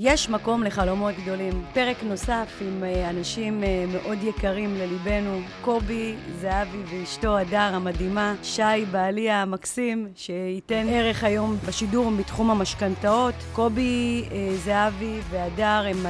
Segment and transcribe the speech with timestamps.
[0.00, 1.64] יש מקום לחלומות גדולים.
[1.74, 8.62] פרק נוסף עם אה, אנשים אה, מאוד יקרים לליבנו, קובי, זהבי ואשתו הדר המדהימה, שי,
[8.90, 13.34] בעלי המקסים, שייתן ערך היום בשידור מתחום המשכנתאות.
[13.52, 16.06] קובי, אה, זהבי והדר, הם,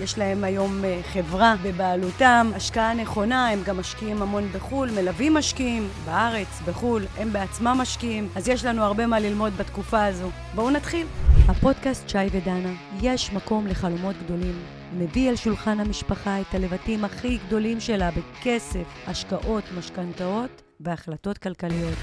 [0.00, 0.82] יש להם היום
[1.12, 7.76] חברה בבעלותם, השקעה נכונה, הם גם משקיעים המון בחו"ל, מלווים משקיעים בארץ, בחו"ל, הם בעצמם
[7.80, 10.28] משקיעים, אז יש לנו הרבה מה ללמוד בתקופה הזו.
[10.54, 11.06] בואו נתחיל.
[11.48, 12.72] הפודקאסט שי ודנה,
[13.02, 14.62] יש מקום לחלומות גדולים.
[14.98, 21.94] מביא אל שולחן המשפחה את הלבטים הכי גדולים שלה בכסף, השקעות, משכנתאות והחלטות כלכליות.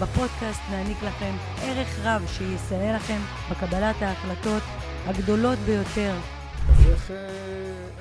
[0.00, 3.18] בפודקאסט נעניק לכם ערך רב שיסייע לכם
[3.50, 4.62] בקבלת ההחלטות
[5.06, 6.14] הגדולות ביותר.
[6.68, 7.16] אז איך, אה,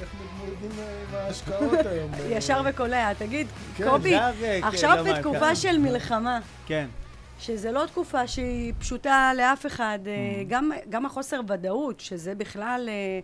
[0.02, 2.12] איך מתמודדים עם ההשקעות היום?
[2.30, 3.13] ישר וקולע.
[3.13, 4.16] תגיד, כן, קובי,
[4.62, 6.40] עכשיו בתקופה של מלחמה.
[6.66, 6.88] כן.
[7.41, 9.99] שזה לא תקופה שהיא פשוטה לאף אחד.
[10.08, 10.45] אה, mm.
[10.48, 12.90] גם, גם החוסר ודאות, שזה בכלל...
[12.90, 13.20] אה,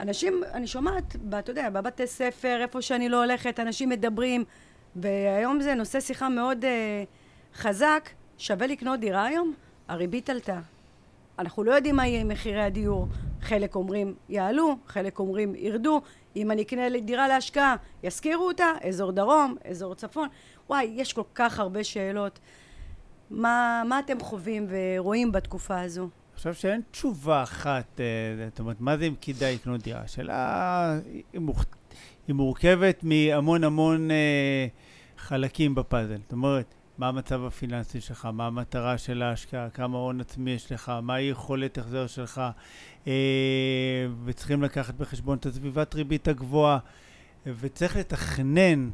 [0.00, 4.44] אנשים, אני שומעת, אתה יודע, בבתי ספר, איפה שאני לא הולכת, אנשים מדברים,
[4.96, 6.66] והיום זה נושא שיחה מאוד uh,
[7.58, 8.10] חזק.
[8.38, 9.54] שווה לקנות דירה היום?
[9.88, 10.60] הריבית עלתה.
[11.38, 13.06] אנחנו לא יודעים מה יהיה עם מחירי הדיור.
[13.40, 16.00] חלק אומרים יעלו, חלק אומרים ירדו.
[16.36, 18.72] אם אני אקנה דירה להשקעה, ישכירו אותה?
[18.88, 20.28] אזור דרום, אזור צפון?
[20.68, 22.38] וואי, יש כל כך הרבה שאלות.
[23.30, 26.02] מה, מה אתם חווים ורואים בתקופה הזו?
[26.02, 28.04] אני חושב שאין תשובה אחת, אה,
[28.50, 30.00] זאת אומרת, מה זה אם כדאי לקנות דירה?
[30.00, 30.98] השאלה
[31.32, 34.66] היא מורכבת מהמון המון אה,
[35.18, 36.18] חלקים בפאזל.
[36.22, 40.92] זאת אומרת, מה המצב הפיננסי שלך, מה המטרה של ההשקעה, כמה הון עצמי יש לך,
[41.02, 42.42] מה היכולת החזר שלך,
[43.06, 43.12] אה,
[44.24, 46.78] וצריכים לקחת בחשבון את הסביבת ריבית הגבוהה,
[47.46, 48.90] וצריך לתכנן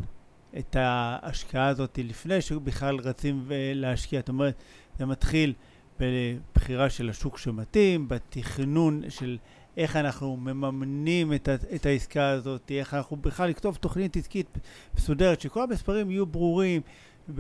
[0.58, 4.20] את ההשקעה הזאת לפני שבכלל רצים להשקיע.
[4.20, 4.62] זאת אומרת,
[4.98, 5.52] זה מתחיל
[6.00, 9.38] בבחירה של השוק שמתאים, בתכנון של
[9.76, 14.58] איך אנחנו מממנים את, את העסקה הזאת, איך אנחנו בכלל לכתוב תוכנית עסקית
[14.96, 16.82] מסודרת, שכל המספרים יהיו ברורים,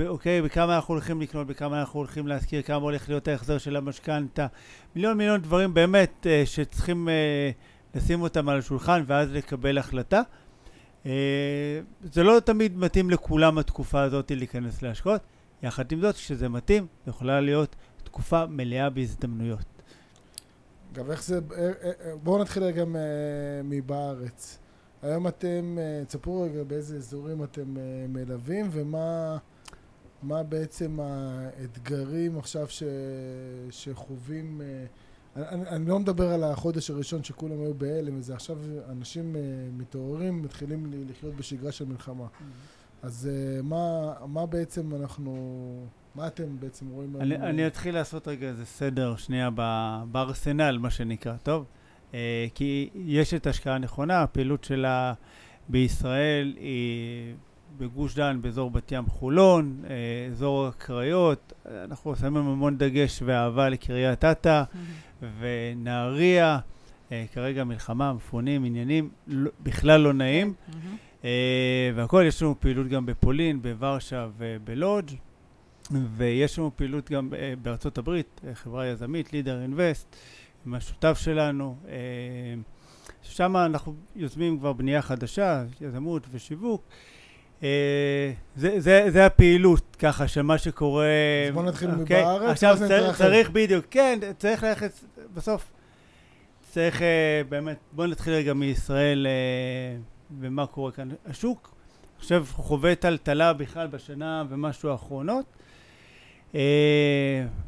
[0.06, 4.46] אוקיי, בכמה אנחנו הולכים לקנות, בכמה אנחנו הולכים להזכיר, כמה הולך להיות ההחזר של המשכנתה,
[4.94, 7.50] מיליון מיליון דברים באמת אה, שצריכים אה,
[7.94, 10.22] לשים אותם על השולחן ואז לקבל החלטה.
[11.06, 15.20] אה, זה לא תמיד מתאים לכולם התקופה הזאת להיכנס להשקעות.
[15.62, 19.64] יחד עם זאת, כשזה מתאים, זו יכולה להיות תקופה מלאה בהזדמנויות.
[20.92, 21.40] אגב, איך זה...
[21.56, 22.84] אה, אה, בואו נתחיל רגע
[23.64, 24.58] מבארץ.
[25.02, 27.74] היום אתם, תספרו רגע באיזה אזורים אתם
[28.08, 29.38] מלווים ומה
[30.22, 32.82] מה בעצם האתגרים עכשיו ש,
[33.70, 34.60] שחווים
[35.36, 38.56] אני, אני לא מדבר על החודש הראשון שכולם היו בהלם וזה, עכשיו
[38.90, 39.38] אנשים uh,
[39.80, 42.24] מתעוררים, מתחילים לחיות בשגרה של מלחמה.
[42.24, 43.06] Mm-hmm.
[43.06, 47.16] אז uh, מה, מה בעצם אנחנו, מה אתם בעצם רואים?
[47.20, 49.50] אני, אני אתחיל לעשות רגע איזה סדר שנייה
[50.10, 51.64] בארסנל, מה שנקרא, טוב?
[52.10, 52.14] Uh,
[52.54, 55.14] כי יש את ההשקעה הנכונה, הפעילות שלה
[55.68, 57.34] בישראל היא
[57.78, 59.82] בגוש דן, באזור בת ים חולון,
[60.32, 61.52] אזור הקריות,
[61.84, 64.62] אנחנו שמים המון דגש ואהבה לקריית אתא.
[65.38, 66.58] ונהריה,
[67.12, 70.54] אה, כרגע מלחמה, מפונים, עניינים, לא, בכלל לא נעים.
[70.70, 71.24] Mm-hmm.
[71.94, 75.14] והכל, יש לנו פעילות גם בפולין, בוורשה ובלודג',
[76.16, 80.16] ויש לנו פעילות גם אה, בארצות הברית, חברה יזמית, לידר אינבסט,
[80.66, 81.76] עם השותף שלנו.
[83.22, 86.82] שם אנחנו יוזמים כבר בנייה חדשה, יזמות ושיווק.
[87.62, 91.06] אה, זה, זה, זה הפעילות ככה של מה שקורה.
[91.48, 92.00] אז בוא נתחיל okay.
[92.00, 92.22] אוקיי?
[92.22, 92.50] מבארץ.
[92.50, 94.92] עכשיו צריך, צריך בדיוק, כן, צריך ללכת,
[95.34, 95.72] בסוף
[96.70, 97.02] צריך uh,
[97.48, 100.00] באמת, בוא נתחיל רגע מישראל uh,
[100.40, 101.08] ומה קורה כאן.
[101.26, 101.74] השוק,
[102.18, 105.44] חושב, חווה טלטלה בכלל בשנה ומשהו האחרונות.
[106.52, 106.56] Uh,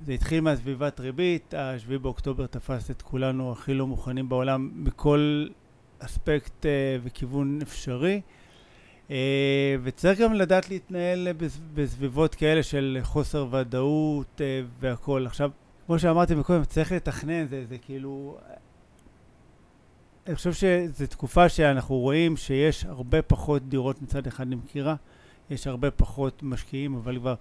[0.07, 5.47] זה התחיל מהסביבת ריבית, השביעי באוקטובר תפס את כולנו הכי לא מוכנים בעולם מכל
[5.99, 6.69] אספקט uh,
[7.05, 8.21] וכיוון אפשרי.
[9.83, 11.29] וצריך גם לדעת להתנהל
[11.75, 15.27] בסביבות כאלה של חוסר ודאות אה, והכול.
[15.27, 15.51] עכשיו,
[15.87, 18.39] כמו שאמרתי מקודם, צריך לתכנן, זה, זה כאילו...
[20.27, 24.95] אני חושב שזו תקופה שאנחנו רואים שיש הרבה פחות דירות מצד אחד למכירה,
[25.51, 27.35] יש הרבה פחות משקיעים, אבל כבר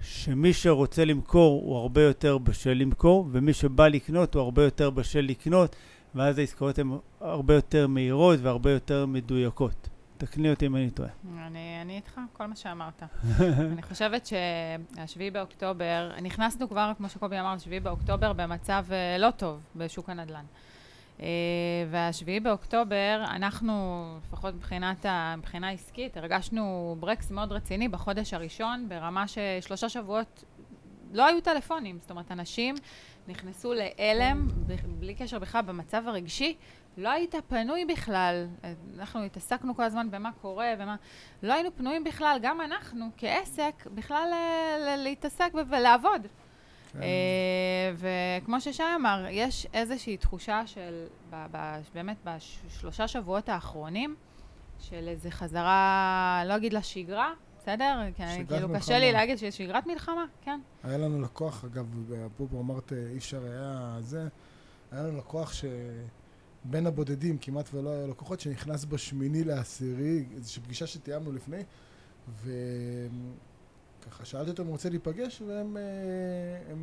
[0.00, 5.20] שמי שרוצה למכור הוא הרבה יותר בשל למכור, ומי שבא לקנות הוא הרבה יותר בשל
[5.20, 5.76] לקנות,
[6.14, 6.90] ואז העסקאות הן
[7.20, 9.88] הרבה יותר מהירות והרבה יותר מדויקות.
[10.18, 11.08] תקני אותי אם אני טועה.
[11.46, 13.02] אני, אני איתך, כל מה שאמרת.
[13.72, 19.60] אני חושבת שהשביעי באוקטובר, נכנסנו כבר, כמו שקובי אמר, השביעי באוקטובר במצב uh, לא טוב
[19.76, 20.44] בשוק הנדל"ן.
[21.18, 21.22] Uh,
[21.90, 29.24] והשביעי באוקטובר, אנחנו, לפחות מבחינת ה, מבחינה עסקית, הרגשנו ברקס מאוד רציני בחודש הראשון, ברמה
[29.28, 30.44] ששלושה שבועות
[31.12, 32.74] לא היו טלפונים, זאת אומרת, אנשים
[33.28, 34.48] נכנסו להלם,
[34.98, 36.56] בלי קשר בכלל, במצב הרגשי,
[36.96, 38.46] לא היית פנוי בכלל.
[38.98, 40.96] אנחנו התעסקנו כל הזמן במה קורה ומה...
[41.42, 44.28] לא היינו פנויים בכלל, גם אנחנו כעסק, בכלל
[44.98, 46.26] להתעסק ולעבוד.
[46.92, 47.00] כן.
[47.96, 51.06] וכמו ששי אמר, יש איזושהי תחושה של,
[51.94, 54.16] באמת בשלושה שבועות האחרונים,
[54.80, 58.00] של איזה חזרה, לא אגיד לשגרה, בסדר?
[58.48, 60.60] כאילו קשה לי להגיד שיש שגרת מלחמה, כן.
[60.84, 64.28] היה לנו לקוח, אגב, אפרופו אמרת אי אפשר היה זה,
[64.92, 65.52] היה לנו לקוח
[66.64, 71.62] שבין הבודדים כמעט ולא היה לקוחות, שנכנס בשמיני לעשירי, איזושהי פגישה שתיאמנו לפני,
[72.44, 76.74] וככה שאלתי אותו אם הוא רוצה להיפגש, והם אה,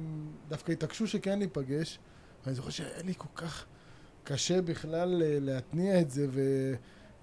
[0.50, 2.00] דווקא התעקשו שכן ניפגש,
[2.44, 3.66] ואני זוכר שהיה לי כל כך
[4.24, 6.42] קשה בכלל אה, להתניע את זה, ו...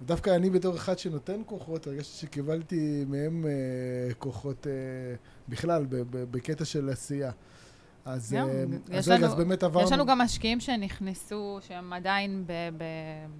[0.01, 4.71] ודווקא אני בתור אחד שנותן כוחות, הרגשתי שקיבלתי מהם אה, כוחות אה,
[5.49, 7.31] בכלל, בקטע של עשייה.
[8.05, 9.85] אז, אה, אז רגע, אז באמת עברנו...
[9.85, 12.83] יש לנו גם משקיעים שנכנסו, שהם עדיין ב, ב,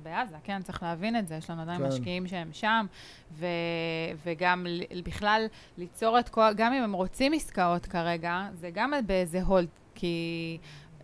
[0.03, 0.61] בעזה, כן?
[0.61, 1.35] צריך להבין את זה.
[1.35, 1.87] יש לנו עדיין כן.
[1.87, 2.85] משקיעים שהם שם,
[3.31, 3.45] ו,
[4.25, 4.65] וגם
[5.03, 5.45] בכלל
[5.77, 6.53] ליצור את כל...
[6.55, 10.57] גם אם הם רוצים עסקאות כרגע, זה גם באיזה הולד, כי...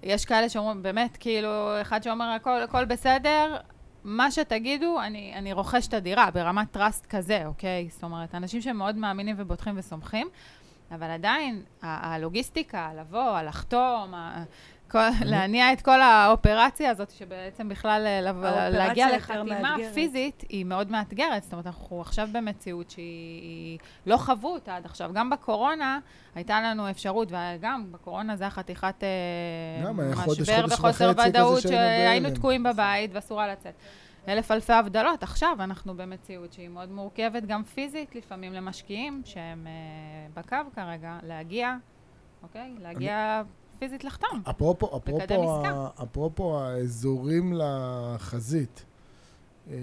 [0.04, 3.58] יש כאלה שאומרים, באמת, כאילו, אחד שאומר, הכל, הכל בסדר,
[4.04, 7.88] מה שתגידו, אני, אני רוכש את הדירה ברמת טראסט כזה, אוקיי?
[7.92, 10.28] זאת אומרת, אנשים שמאוד מאמינים ובוטחים וסומכים,
[10.92, 14.14] אבל עדיין, הלוגיסטיקה, לבוא, הלחתום,
[14.92, 21.44] כל, להניע את כל האופרציה הזאת, שבעצם בכלל אה, להגיע לחתימה פיזית, היא מאוד מאתגרת.
[21.44, 25.12] זאת אומרת, אנחנו עכשיו במציאות שהיא לא חוו אותה עד עכשיו.
[25.14, 26.00] גם בקורונה
[26.36, 29.92] הייתה לנו אפשרות, וגם בקורונה זה היה חתיכת אה,
[30.28, 33.74] משבר וחוסר ודאות, שהיינו תקועים בבית ואסור היה לצאת.
[34.28, 35.24] אלף אלפי הבדלות.
[35.24, 41.76] עכשיו אנחנו במציאות שהיא מאוד מורכבת, גם פיזית לפעמים למשקיעים שהם uh, בקו כרגע, להגיע,
[42.44, 42.76] אוקיי?
[42.80, 43.42] להגיע...
[43.42, 43.66] אני...
[43.80, 44.42] פיזית לחתום.
[44.50, 45.64] אפרופו, אפרופו,
[46.04, 48.86] אפרופו האזורים לחזית,
[49.70, 49.76] אה,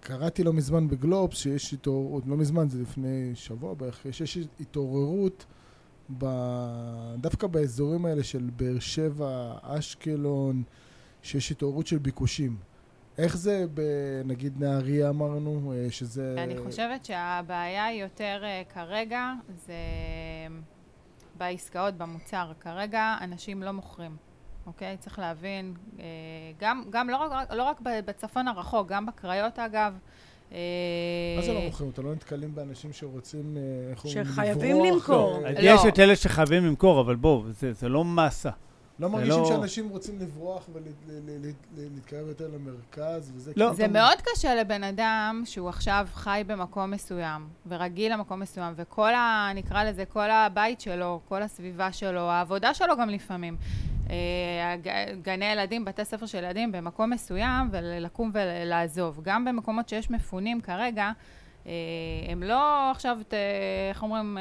[0.00, 5.46] קראתי לא מזמן בגלובס שיש התעוררות, לא מזמן, זה לפני שבוע בערך, שיש התעוררות
[6.18, 6.26] ב,
[7.16, 10.62] דווקא באזורים האלה של באר שבע, אשקלון,
[11.22, 12.56] שיש התעוררות של ביקושים.
[13.18, 16.34] איך זה בנגיד נהריה אמרנו, אה, שזה...
[16.38, 19.32] אני חושבת שהבעיה יותר אה, כרגע,
[19.66, 19.74] זה...
[21.38, 22.52] בעסקאות, במוצר.
[22.60, 24.16] כרגע אנשים לא מוכרים,
[24.66, 24.96] אוקיי?
[24.96, 26.04] צריך להבין, אה,
[26.60, 29.94] גם, גם לא, רק, לא רק בצפון הרחוק, גם בקריות אגב.
[30.52, 30.58] אה,
[31.36, 31.90] מה זה לא מוכרים?
[31.90, 34.34] אתה לא נתקלים באנשים שרוצים, אה, איך אומרים, לברוח?
[34.34, 35.42] שחייבים למכור.
[35.60, 38.50] יש את אלה שחייבים למכור, אבל בואו, זה לא מסה.
[38.98, 39.48] לא מרגישים לא...
[39.48, 43.52] שאנשים רוצים לברוח ולהתקרב יותר למרכז וזה?
[43.56, 43.72] לא.
[43.72, 49.50] זה מאוד קשה לבן אדם שהוא עכשיו חי במקום מסוים, ורגיל למקום מסוים, וכל ה...
[49.54, 53.56] נקרא לזה, כל הבית שלו, כל הסביבה שלו, העבודה שלו גם לפעמים.
[54.10, 54.76] אה,
[55.22, 59.20] גני ילדים, בתי ספר של ילדים במקום מסוים, ולקום ולעזוב.
[59.22, 61.10] גם במקומות שיש מפונים כרגע,
[61.66, 61.72] אה,
[62.28, 63.18] הם לא עכשיו,
[63.90, 64.38] איך אומרים...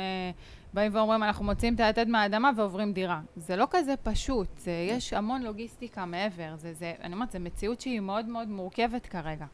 [0.68, 3.19] אה, באים ואומרים, אנחנו מוצאים את היתד מהאדמה ועוברים דירה.
[3.36, 6.56] זה לא כזה פשוט, זה, יש המון לוגיסטיקה מעבר.
[6.58, 9.46] זה, זה, אני אומרת, זו מציאות שהיא מאוד מאוד מורכבת כרגע.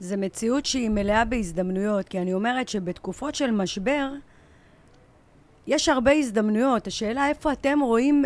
[0.00, 4.12] זו מציאות שהיא מלאה בהזדמנויות, כי אני אומרת שבתקופות של משבר,
[5.66, 6.86] יש הרבה הזדמנויות.
[6.86, 8.24] השאלה איפה אתם רואים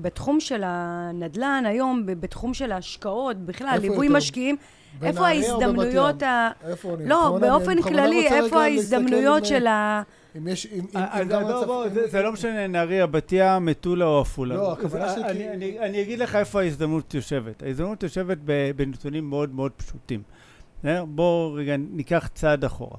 [0.00, 4.56] בתחום של הנדל"ן היום, בתחום של ההשקעות, בכלל, ליווי משקיעים,
[5.02, 6.50] איפה ההזדמנויות ה...
[6.68, 7.08] איפה אני?
[7.08, 10.02] לא, באופן כללי, איפה ההזדמנויות של ה...
[10.36, 11.88] אם יש, אם, אם, אם גם הצפון...
[12.10, 14.54] זה לא משנה, נהריה, בת ים, מטולה או עפולה.
[14.54, 15.78] לא, הכוונה שלי...
[15.78, 17.62] אני אגיד לך איפה ההזדמנות יושבת.
[17.62, 18.38] ההזדמנות יושבת
[18.76, 20.22] בנתונים מאוד מאוד פשוטים.
[21.04, 22.96] בואו רגע ניקח צעד אחורה.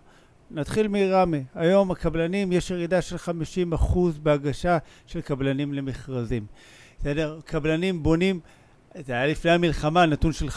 [0.51, 1.37] נתחיל מראמה.
[1.55, 6.45] היום הקבלנים, יש ירידה של 50% בהגשה של קבלנים למכרזים.
[6.99, 7.39] בסדר?
[7.45, 8.39] קבלנים בונים,
[9.05, 10.51] זה היה לפני המלחמה, נתון של 50%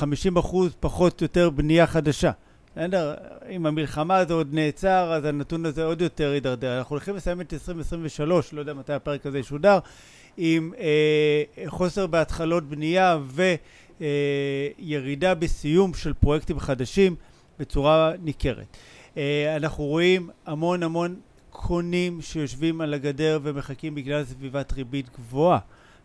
[0.81, 2.31] פחות או יותר בנייה חדשה.
[3.51, 6.79] אם המלחמה הזו עוד נעצר, אז הנתון הזה עוד יותר יידרדר.
[6.79, 9.79] אנחנו הולכים לסיים את 2023, לא יודע מתי הפרק הזה ישודר,
[10.37, 13.19] עם אה, חוסר בהתחלות בנייה
[14.01, 17.17] וירידה אה, בסיום של פרויקטים חדשים
[17.59, 18.77] בצורה ניכרת.
[19.17, 21.17] אה, אנחנו רואים המון המון
[21.51, 25.59] קונים שיושבים על הגדר ומחכים בגלל סביבת ריבית גבוהה.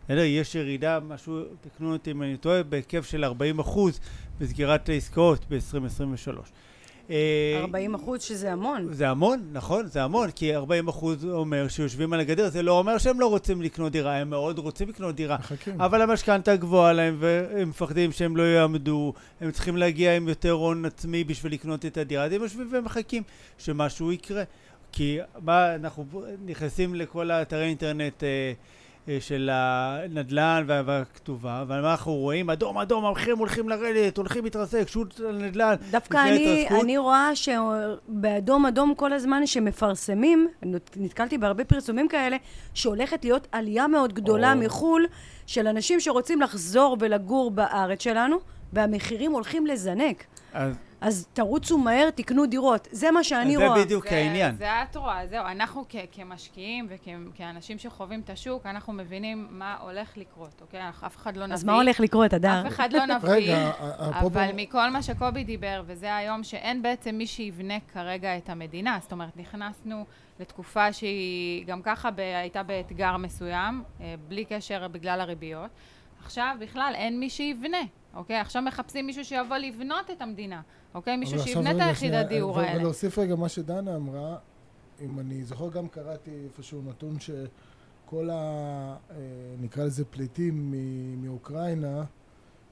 [0.08, 4.00] יש ירידה, משהו, תקנו אותי אם אני טועה, בהיקף של 40 אחוז
[4.40, 6.38] בסגירת העסקאות ב-2023.
[7.62, 8.92] 40 אה, אחוז שזה המון.
[8.92, 12.98] זה המון, נכון, זה המון, כי 40 אחוז אומר שיושבים על הגדר, זה לא אומר
[12.98, 15.36] שהם לא רוצים לקנות דירה, הם מאוד רוצים לקנות דירה.
[15.38, 15.80] מחכים.
[15.80, 20.84] אבל המשכנתה גבוהה להם, והם מפחדים שהם לא יעמדו, הם צריכים להגיע עם יותר הון
[20.84, 23.22] עצמי בשביל לקנות את הדירה, אז הם יושבים ומחכים
[23.58, 24.42] שמשהו יקרה.
[24.92, 26.04] כי מה, אנחנו
[26.44, 28.52] נכנסים לכל האתרי אינטרנט אה,
[29.20, 32.50] של הנדל"ן וה- והכתובה, ומה אנחנו רואים?
[32.50, 35.74] אדום, אדום, המחירים הולכים לרדת, הולכים להתרסק, שוט על נדל"ן.
[35.90, 36.68] דווקא אני.
[36.82, 40.48] אני רואה שבאדום אדום כל הזמן שמפרסמים,
[40.96, 42.36] נתקלתי בהרבה פרסומים כאלה,
[42.74, 44.58] שהולכת להיות עלייה מאוד גדולה או.
[44.58, 45.06] מחו"ל
[45.46, 48.36] של אנשים שרוצים לחזור ולגור בארץ שלנו,
[48.72, 50.24] והמחירים הולכים לזנק.
[50.52, 52.88] אז אז תרוצו מהר, תקנו דירות.
[52.90, 53.84] זה מה שאני זה רואה.
[53.84, 54.56] בדיוק זה- העניין.
[54.56, 55.46] זה את רואה, זהו.
[55.46, 60.80] אנחנו כ- כמשקיעים וכאנשים שחווים את השוק, אנחנו מבינים מה הולך לקרות, אוקיי?
[60.88, 61.54] אף אחד לא נביא.
[61.54, 62.60] אז מה הולך לקרות, הדר?
[62.60, 63.28] אף אחד לא נביא.
[63.30, 63.70] רגע.
[63.98, 69.12] אבל מכל מה שקובי דיבר, וזה היום שאין בעצם מי שיבנה כרגע את המדינה, זאת
[69.12, 70.04] אומרת, נכנסנו
[70.40, 75.70] לתקופה שהיא גם ככה ב- הייתה באתגר מסוים, אה, בלי קשר בגלל הריביות.
[76.24, 77.78] עכשיו בכלל אין מי שיבנה,
[78.14, 78.36] אוקיי?
[78.36, 80.60] עכשיו מחפשים מישהו שיבוא לבנות את המדינה,
[80.94, 81.16] אוקיי?
[81.16, 82.80] מישהו שיבנה את רגע, היחידת שנייה, דיור ו- האלה.
[82.80, 84.36] ולהוסיף רגע מה שדנה אמרה,
[85.00, 88.34] אם אני זוכר, גם קראתי איפשהו נתון שכל ה...
[89.10, 89.16] אה,
[89.60, 90.74] נקרא לזה פליטים
[91.16, 92.04] מאוקראינה,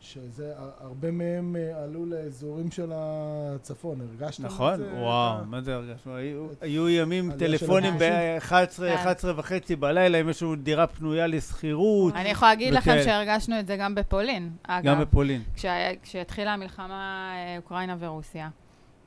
[0.01, 4.55] שזה, הר- הרבה מהם אה, עלו לאזורים של הצפון, הרגשתם את זה?
[4.57, 4.75] נכון?
[4.75, 6.15] את וואו, ה- מה זה הרגשנו?
[6.17, 8.13] היו- היו ימים טלפונים הביקושים.
[8.39, 8.95] ב-11, כן.
[8.95, 13.03] 11 וחצי בלילה, אם יש לנו דירה פנויה לשכירות, אני יכולה להגיד לכם וכאלה.
[13.05, 14.85] שהרגשנו את זה גם בפולין, אגב.
[14.85, 15.43] גם בפולין.
[15.57, 16.95] כשה- כשהתחילה המלחמה
[17.35, 18.49] אה, אוקראינה ורוסיה,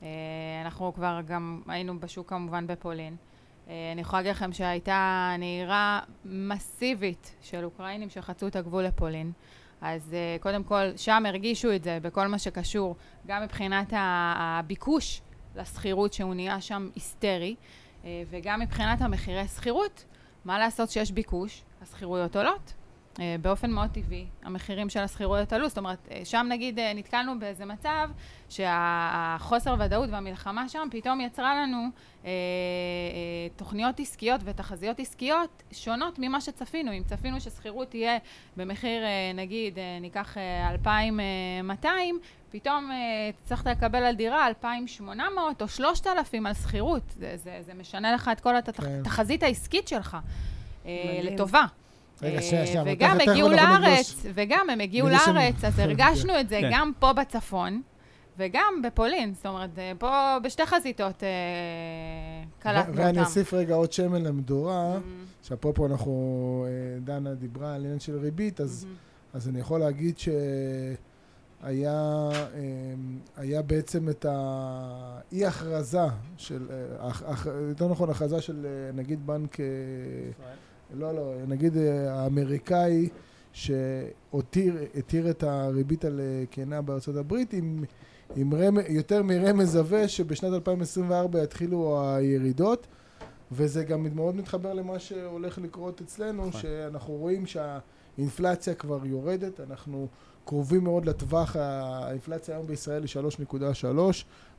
[0.03, 0.07] אה,
[0.65, 3.15] אנחנו כבר גם היינו בשוק כמובן בפולין.
[3.93, 9.31] אני יכולה להגיד לכם שהייתה נהירה מסיבית של אוקראינים שחצו את הגבול לפולין.
[9.81, 12.95] אז אה, קודם כל, שם הרגישו את זה בכל מה שקשור,
[13.27, 15.21] גם מבחינת הביקוש
[15.55, 17.55] לשכירות שהוא נהיה שם היסטרי,
[18.05, 20.05] אה, וגם מבחינת המחירי שכירות.
[20.45, 22.73] מה לעשות שיש ביקוש, השכירויות עולות.
[23.19, 25.69] אה, באופן מאוד טבעי, המחירים של השכירויות עלו.
[25.69, 28.09] זאת אומרת, אה, שם נגיד אה, נתקלנו באיזה מצב
[28.49, 32.31] שהחוסר ודאות והמלחמה שם פתאום יצרה לנו אה, אה,
[33.55, 36.91] תוכניות עסקיות ותחזיות עסקיות שונות ממה שצפינו.
[36.91, 38.17] אם צפינו ששכירות תהיה
[38.57, 42.19] במחיר, אה, נגיד, אה, ניקח אה, 2,200,
[42.51, 47.03] פתאום אה, תצטרך לקבל על דירה 2,800 או 3,000 על שכירות.
[47.19, 48.99] זה, זה, זה משנה לך את כל כן.
[49.01, 50.17] התחזית העסקית שלך.
[50.85, 51.19] אה.
[51.23, 51.65] לטובה.
[52.21, 53.61] רגע, אה, שנייה, שנייה, אבל וגם הגיעו נגלוש.
[53.61, 55.09] לארץ, וגם הם הגיעו.
[55.09, 56.69] לארץ, אז הרגשנו את זה כן.
[56.73, 57.81] גם פה בצפון,
[58.37, 59.33] וגם בפולין.
[59.33, 60.09] זאת אומרת, אה, פה
[60.43, 61.29] בשתי חזיתות אה,
[62.59, 63.19] קלטנו ו- ואני אותם.
[63.19, 66.15] אוסיף רגע עוד שמן למדורה, Mhm, שאפרופו אנחנו,
[66.67, 69.37] אה, דנה דיברה על עניין של ריבית, אז mhm.
[69.37, 72.29] אז אני יכול להגיד שהיה
[73.37, 75.99] היה בעצם את האי-הכרזה
[76.37, 76.67] של,
[76.99, 78.55] אח- אח- יותר נכון, הכרזה של
[78.93, 79.65] נגיד בנק, אה,
[80.93, 83.09] לא, לא, נגיד אה, האמריקאי,
[83.53, 87.83] שהותיר התיר את הריבית על אה, קנה בארצות הברית עם,
[88.35, 92.87] עם רמ, יותר מרמז עבה שבשנת 2024 יתחילו הירידות.
[93.51, 96.61] וזה גם מאוד מתחבר למה שהולך לקרות אצלנו, נכון.
[96.61, 100.07] שאנחנו רואים שהאינפלציה כבר יורדת, אנחנו
[100.45, 103.09] קרובים מאוד לטווח, האינפלציה היום בישראל היא
[103.49, 103.85] 3.3,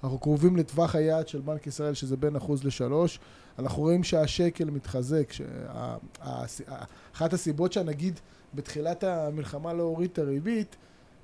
[0.04, 3.18] אנחנו קרובים לטווח היעד של בנק ישראל שזה בין אחוז לשלוש,
[3.58, 5.96] אנחנו רואים שהשקל מתחזק, שה-
[7.14, 8.20] אחת הסיבות שהנגיד
[8.54, 10.76] בתחילת המלחמה לא הוריד את הריבית,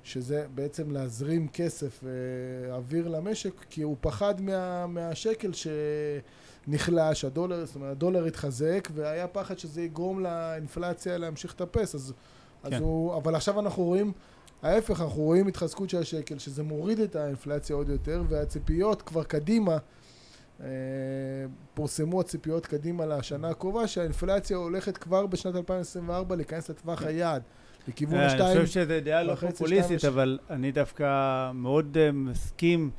[0.03, 5.51] שזה בעצם להזרים כסף ואוויר למשק, כי הוא פחד מה, מהשקל
[6.67, 12.13] שנחלש, הדולר, זאת אומרת, הדולר התחזק, והיה פחד שזה יגרום לאינפלציה להמשיך לטפס, אז,
[12.63, 12.79] אז כן.
[12.79, 14.11] הוא, אבל עכשיו אנחנו רואים,
[14.63, 19.77] ההפך, אנחנו רואים התחזקות של השקל, שזה מוריד את האינפלציה עוד יותר, והציפיות כבר קדימה,
[20.61, 20.67] אה,
[21.73, 27.07] פורסמו הציפיות קדימה לשנה הקרובה, שהאינפלציה הולכת כבר בשנת 2024 להיכנס לטווח כן.
[27.07, 27.41] היעד,
[27.87, 28.57] לכיוון אה, השתיים.
[28.57, 32.91] אני חושב שזו דעה לא פופוליסטית, אבל אני דווקא מאוד אה, מסכים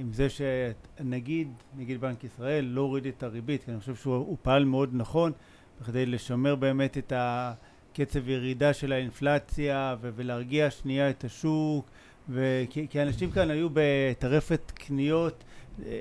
[0.00, 4.36] עם זה שנגיד, נגיד בנק ישראל לא הוריד את הריבית, כי אני חושב שהוא הוא
[4.42, 5.32] פעל מאוד נכון
[5.80, 7.12] בכדי לשמר באמת את
[7.94, 11.90] הקצב ירידה של האינפלציה ו- ולהרגיע שנייה את השוק,
[12.28, 15.44] וכי, כי אנשים כאן היו בטרפת קניות,
[15.86, 16.00] אה,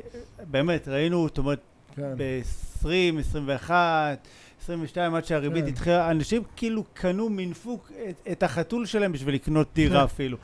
[0.52, 1.60] באמת, ראינו, זאת אומרת,
[1.96, 2.14] כן.
[2.18, 4.28] ב-20, 21,
[4.62, 5.72] 22, עד שהריבית כן.
[5.72, 10.04] התחילה, אנשים כאילו קנו, מינפו את, את החתול שלהם בשביל לקנות דירה כן.
[10.04, 10.38] אפילו.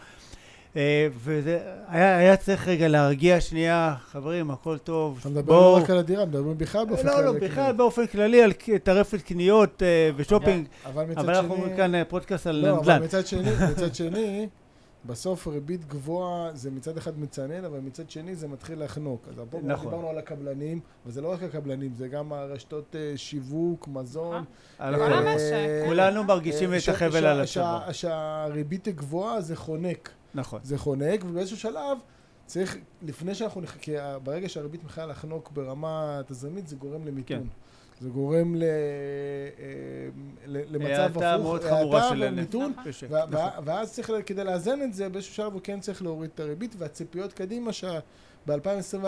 [0.76, 5.78] אה, וזה, היה, היה צריך רגע להרגיע שנייה, חברים, הכל טוב, אתה מדבר בואו.
[5.78, 7.26] לא רק על הדירה, מדברים בכלל באופן לא, כללי.
[7.26, 8.52] לא, בכלל באופן כללי על
[8.84, 11.78] טרפת קניות אה, ושופינג, אבל מצד אבל אנחנו שני...
[11.78, 12.96] כאן אה, פודקאסט על לא, נדל"ן.
[12.96, 14.48] אבל מצד שני, מצד שני,
[15.06, 19.28] בסוף ריבית גבוהה זה מצד אחד מצנן, אבל מצד שני זה מתחיל לחנוק.
[19.30, 19.86] אז פה נכון.
[19.90, 24.44] דיברנו על הקבלנים, וזה לא רק הקבלנים, זה גם הרשתות אה, שיווק, מזון.
[24.80, 25.14] על כל הכל.
[25.14, 25.42] המשק.
[25.54, 27.92] אה, כולנו מרגישים אה, את החבל שה- על שה- הצוואר.
[27.92, 30.10] שהריבית היא גבוהה זה חונק.
[30.34, 30.60] נכון.
[30.64, 31.98] זה חונק, ובאיזשהו שלב
[32.46, 37.38] צריך, לפני שאנחנו, נח- כי ה- ברגע שהריבית מתחילה לחנוק ברמה תזרימית, זה גורם למיתון.
[37.40, 37.44] כן.
[38.00, 38.68] זה גורם ל, אה,
[40.46, 42.74] ל- למצב הפוך, האטה מאוד חמורה של ומיתון,
[43.30, 43.50] נכון.
[43.66, 47.34] ואז צריך, כדי לאזן את זה, באיזשהו שלב הוא כן צריך להוריד את הריבית, והציפיות
[47.34, 49.04] קדימה שב-2024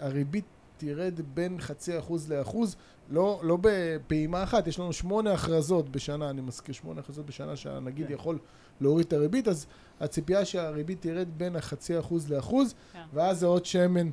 [0.00, 0.44] הריבית
[0.76, 2.76] תרד בין חצי אחוז לאחוז,
[3.10, 8.06] לא, לא בפעימה אחת, יש לנו שמונה הכרזות בשנה, אני מזכיר שמונה הכרזות בשנה שהנגיד
[8.06, 8.12] כן.
[8.12, 8.38] יכול
[8.80, 9.66] להוריד את הריבית, אז
[10.00, 12.98] הציפייה שהריבית תרד בין החצי אחוז לאחוז, כן.
[13.14, 14.10] ואז זה עוד שמן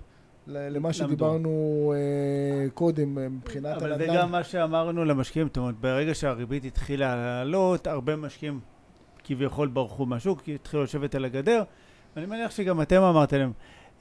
[0.47, 4.15] למה שדיברנו אה, קודם אה, מבחינת אבל זה הנדל"ן.
[4.15, 8.59] גם מה שאמרנו למשקיעים, זאת אומרת, ברגע שהריבית התחילה לעלות, הרבה משקיעים
[9.23, 11.63] כביכול ברחו מהשוק, כי התחילו לשבת על הגדר,
[12.15, 13.51] ואני מניח שגם אתם אמרתם להם,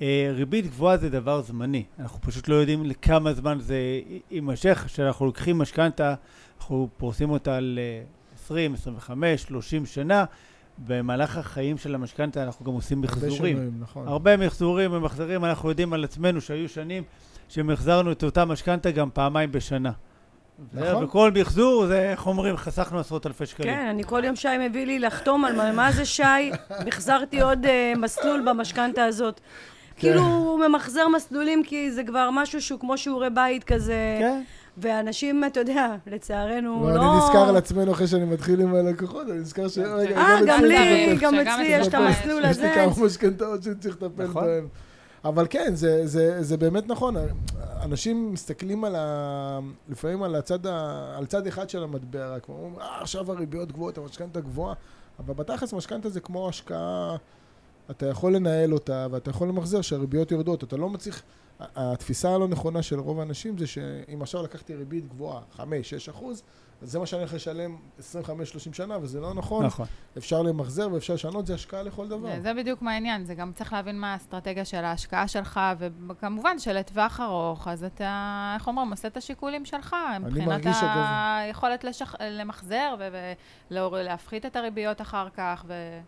[0.03, 5.27] אה, ריבית גבוהה זה דבר זמני, אנחנו פשוט לא יודעים לכמה זמן זה יימשך, כשאנחנו
[5.27, 6.15] לוקחים משכנתה,
[6.59, 8.03] אנחנו פורסים אותה אה,
[8.35, 10.25] 20, 25, 30 שנה,
[10.87, 13.57] במהלך החיים של המשכנתה אנחנו גם עושים הרבה מחזורים.
[13.57, 14.09] שינויים, נכון.
[14.09, 17.03] הרבה מחזורים ומחזרים, אנחנו יודעים על עצמנו שהיו שנים
[17.49, 19.91] שמחזרנו את אותה משכנתה גם פעמיים בשנה.
[20.75, 21.05] נכון.
[21.05, 23.75] וכל מחזור זה, איך אומרים, חסכנו עשרות אלפי שקלים.
[23.75, 26.23] כן, אני כל יום שי מביא לי לחתום על מה, מה זה שי,
[26.89, 29.41] החזרתי עוד אה, מסלול במשכנתה הזאת.
[29.97, 34.43] כאילו הוא ממחזר מסלולים כי זה כבר משהו שהוא כמו שיעורי בית כזה, כן.
[34.81, 37.13] ואנשים, אתה יודע, לצערנו, לא, לא...
[37.13, 39.79] אני נזכר על עצמנו אחרי שאני מתחיל עם הלקוחות, אני נזכר ש...
[39.79, 42.73] רגע, אה, גם אצלי לי, גם אצלי יש את המסלול יש לי הזה.
[42.75, 44.45] כמה משכנתאות שאני צריך לטפל נכון.
[44.45, 44.67] בהן.
[45.25, 47.17] אבל כן, זה, זה, זה באמת נכון.
[47.83, 49.59] אנשים מסתכלים על ה...
[49.89, 51.05] לפעמים על, הצד ה...
[51.17, 54.75] על צד אחד של המטבע, רק אומרים, אה, עכשיו הריביות גבוהות, המשכנתה גבוהה.
[55.19, 57.17] אבל בתכלס משכנתה זה כמו השקעה,
[57.91, 60.65] אתה יכול לנהל אותה ואתה יכול למחזר שהריביות יורדות.
[60.65, 61.23] אתה לא מצליח...
[61.77, 65.61] התפיסה הלא נכונה של רוב האנשים זה שאם עכשיו לקחתי ריבית גבוהה, 5-6
[66.11, 66.43] אחוז,
[66.83, 68.03] אז זה מה שאני הולך לשלם 25-30
[68.73, 69.67] שנה, וזה לא נכון.
[69.67, 69.87] נכון.
[70.19, 72.29] אפשר למחזר ואפשר לשנות, זה השקעה לכל דבר.
[72.29, 75.61] זה, זה בדיוק מה העניין, זה גם צריך להבין מה האסטרטגיה של ההשקעה שלך,
[76.09, 82.15] וכמובן שלטווח ארוך, אז אתה, איך אומרים, עושה את השיקולים שלך, מבחינת היכולת לשח...
[82.21, 82.95] למחזר
[83.71, 86.01] ולהפחית את הריביות אחר כך, ו...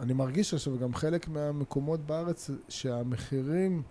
[0.00, 3.82] אני מרגיש עכשיו גם חלק מהמקומות בארץ שהמחירים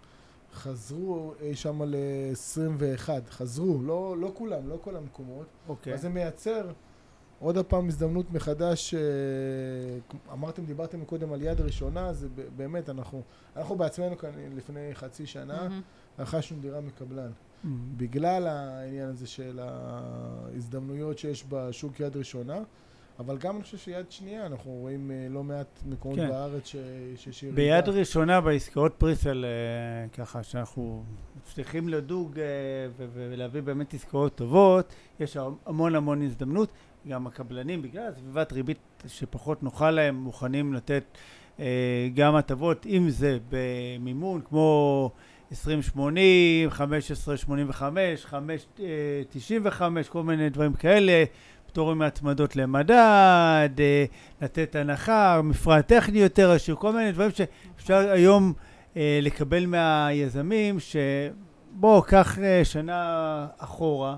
[0.53, 5.45] חזרו אי שם ל-21, חזרו, לא, לא כולם, לא כל המקומות.
[5.67, 5.93] אוקיי.
[5.93, 6.71] אז זה מייצר
[7.41, 8.99] עוד פעם הזדמנות מחדש, אה,
[10.33, 13.21] אמרתם, דיברתם קודם על יד ראשונה, זה באמת, אנחנו,
[13.55, 15.81] אנחנו בעצמנו כאן לפני חצי שנה מהמם.
[16.19, 17.31] רכשנו דירה מקבלן.
[17.31, 17.67] Mm.
[17.97, 22.59] בגלל העניין הזה של ההזדמנויות שיש בשוק יד ראשונה,
[23.25, 26.29] אבל גם אני חושב שיד שנייה, אנחנו רואים אה, לא מעט מקומות כן.
[26.29, 26.75] בארץ ש-
[27.15, 27.55] שיש ירידה.
[27.55, 31.03] ביד ראשונה בעסקאות פריסל, אה, ככה שאנחנו
[31.41, 32.45] מצליחים לדוג אה,
[33.13, 36.69] ולהביא באמת עסקאות טובות, יש המון המון הזדמנות.
[37.07, 41.03] גם הקבלנים, בגלל סביבת ריבית שפחות נוחה להם, מוכנים לתת
[42.13, 45.11] גם הטבות, אם זה במימון, כמו
[45.51, 51.23] 2080, 1585, 595, כל מיני דברים כאלה,
[51.71, 54.05] פטורים מהצמדות למדד, אה,
[54.41, 58.53] לתת הנחה, מפרט טכני יותר עשיר, כל מיני דברים שאפשר היום
[58.97, 64.17] אה, לקבל מהיזמים, שבוא, קח אה, שנה אחורה.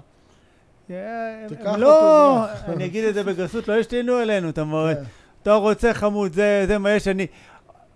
[1.48, 4.64] תיקח לא, אני אגיד את זה בגסות, לא ישתנו עלינו, אתה
[4.96, 5.04] כן.
[5.42, 7.28] אתה רוצה חמוד, זה, זה מה יש, אני...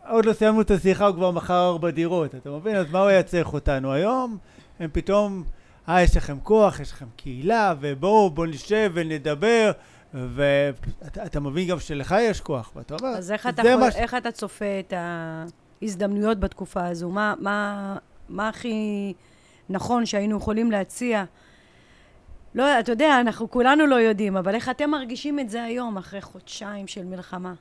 [0.09, 2.75] עוד לא סיימנו את השיחה, הוא כבר מכר ארבע דירות, אתה מבין?
[2.75, 3.91] אז מה הוא יצריך אותנו?
[3.91, 4.37] היום
[4.79, 5.43] הם פתאום,
[5.89, 9.71] אה, יש לכם כוח, יש לכם קהילה, ובואו, בואו נשב ונדבר,
[10.13, 13.91] ואתה אתה מבין גם שלך יש כוח, ואתה אומר, אז איך אתה, זה יכול, מה
[13.91, 14.93] ש- איך אתה צופה את
[15.81, 17.09] ההזדמנויות בתקופה הזו?
[17.09, 17.95] מה, מה,
[18.29, 19.13] מה הכי
[19.69, 21.23] נכון שהיינו יכולים להציע?
[22.55, 26.21] לא, אתה יודע, אנחנו כולנו לא יודעים, אבל איך אתם מרגישים את זה היום, אחרי
[26.21, 27.53] חודשיים של מלחמה?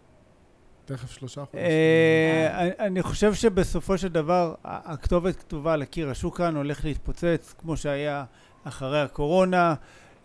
[0.86, 1.60] תכף שלושה חודשים.
[1.66, 7.76] אה, אני- חושב שבסופו של דבר, הכתובת כתובה על הקיר, השוק כאן הולך להתפוצץ, כמו
[7.76, 8.24] שהיה
[8.64, 9.74] אחרי הקורונה.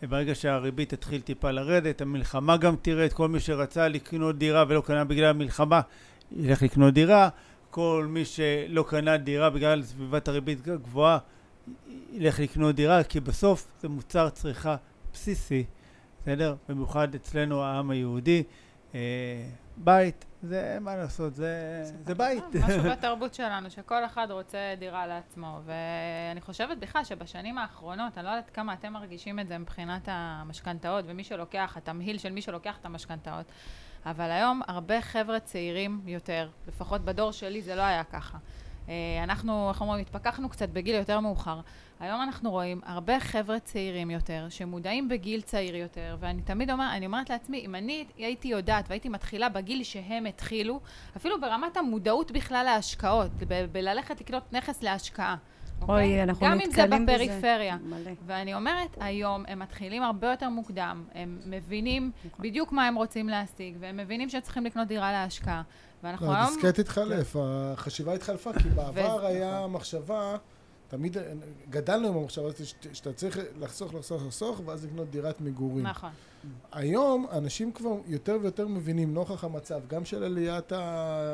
[0.09, 5.03] ברגע שהריבית תתחיל טיפה לרדת, המלחמה גם תרד, כל מי שרצה לקנות דירה ולא קנה
[5.03, 5.81] בגלל המלחמה,
[6.31, 7.29] ילך לקנות דירה.
[7.69, 11.17] כל מי שלא קנה דירה בגלל סביבת הריבית גבוהה,
[12.13, 14.75] ילך לקנות דירה, כי בסוף זה מוצר צריכה
[15.13, 15.63] בסיסי,
[16.21, 16.55] בסדר?
[16.69, 18.43] במיוחד אצלנו, העם היהודי.
[18.95, 18.99] אה,
[19.77, 22.43] בית, זה, מה לעשות, זה, זה בית.
[22.55, 25.59] משהו בתרבות שלנו, שכל אחד רוצה דירה לעצמו.
[25.65, 31.05] ואני חושבת בכלל שבשנים האחרונות, אני לא יודעת כמה אתם מרגישים את זה מבחינת המשכנתאות,
[31.07, 33.45] ומי שלוקח, התמהיל של מי שלוקח את המשכנתאות.
[34.05, 38.37] אבל היום הרבה חבר'ה צעירים יותר, לפחות בדור שלי זה לא היה ככה.
[38.91, 41.59] אה, אנחנו, איך אומרים, התפכחנו קצת בגיל יותר מאוחר.
[41.99, 47.05] היום אנחנו רואים הרבה חבר'ה צעירים יותר, שמודעים בגיל צעיר יותר, ואני תמיד אומר, אני
[47.05, 50.79] אומרת לעצמי, אם אני הייתי יודעת והייתי מתחילה בגיל שהם התחילו,
[51.17, 55.35] אפילו ברמת המודעות בכלל להשקעות, ב- בללכת לקנות נכס להשקעה.
[55.81, 56.23] אוי, אוקיי?
[56.23, 57.25] אנחנו גם נתקלים אם זה בזה.
[57.25, 57.77] בפריפריה.
[57.83, 58.11] מלא.
[58.25, 62.43] ואני אומרת, היום הם מתחילים הרבה יותר מוקדם, הם מבינים נכון.
[62.43, 65.61] בדיוק מה הם רוצים להשיג, והם מבינים שצריכים לקנות דירה להשקעה.
[66.03, 66.43] ואנחנו לא, היום...
[66.53, 70.37] הדיסקט התחלף, החשיבה התחלפה, כי בעבר היה מחשבה,
[70.87, 71.17] תמיד
[71.69, 75.87] גדלנו עם המחשבה הזאת ש- שאתה צריך לחסוך, לחסוך, לחסוך, ואז לקנות דירת מגורים.
[75.87, 76.09] נכון.
[76.71, 80.71] היום אנשים כבר יותר ויותר מבינים, נוכח המצב, גם של עליית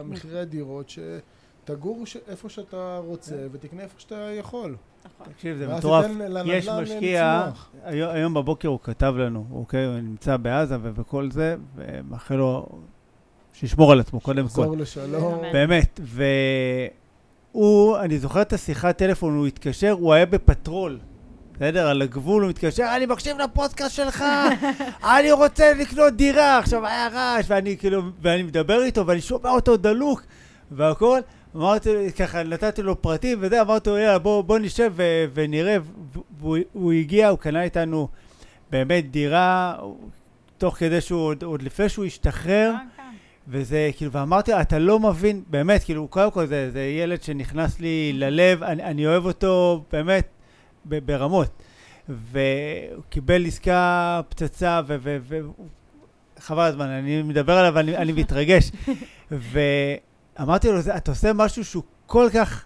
[0.05, 4.75] מחירי הדירות, שתגור ש- איפה שאתה רוצה ותקנה איפה שאתה יכול.
[5.05, 5.33] נכון.
[5.33, 6.05] תקשיב, זה מטורף.
[6.05, 7.51] תיתן לנדל"ן יש משקיע.
[7.83, 12.65] היום, היום בבוקר הוא כתב לנו, אוקיי, הוא נמצא בעזה ו- וכל זה, ומאחל לו
[13.59, 14.61] שישמור על עצמו קודם כל.
[14.61, 15.41] חזור לשלום.
[15.53, 15.99] באמת,
[17.53, 20.99] והוא, אני זוכר את השיחת טלפון, הוא התקשר, הוא היה בפטרול.
[21.55, 21.87] בסדר?
[21.87, 24.23] על הגבול הוא מתקשר, אני מקשיב לפודקאסט שלך,
[25.17, 26.57] אני רוצה לקנות דירה.
[26.57, 30.23] עכשיו היה רעש, ואני כאילו, ואני מדבר איתו, ואני שומע אותו דלוק,
[30.71, 31.19] והכל.
[31.55, 35.77] אמרתי, ככה, נתתי לו פרטים וזה, אמרתי לו, יאללה, בוא, בוא נשב ו- ונראה.
[36.39, 38.07] והוא הוא הגיע, הוא קנה איתנו
[38.69, 39.75] באמת דירה,
[40.57, 42.73] תוך כדי שהוא, עוד, עוד לפני שהוא השתחרר.
[43.49, 47.79] וזה כאילו, ואמרתי לו, אתה לא מבין, באמת, כאילו, קודם כל זה, זה ילד שנכנס
[47.79, 50.27] לי ללב, אני, אני אוהב אותו באמת
[50.85, 51.49] ב, ברמות.
[52.09, 54.95] והוא קיבל עסקה פצצה, ו...
[54.99, 55.39] ו, ו
[56.39, 58.71] חבל הזמן, אני מדבר עליו, אני, אני מתרגש.
[59.31, 62.65] ואמרתי לו, "זה- אתה עושה משהו שהוא כל כך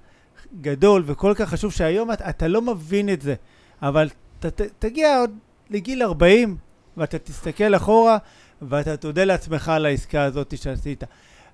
[0.62, 3.36] גדול וכל כך חשוב, שהיום אתה, אתה לא מבין את זה,
[3.82, 5.32] אבל ת, ת, תגיע עוד
[5.70, 6.58] לגיל 40,
[6.98, 8.18] ואתה תסתכל אחורה,
[8.62, 11.04] ואתה תודה לעצמך על העסקה הזאת שעשית.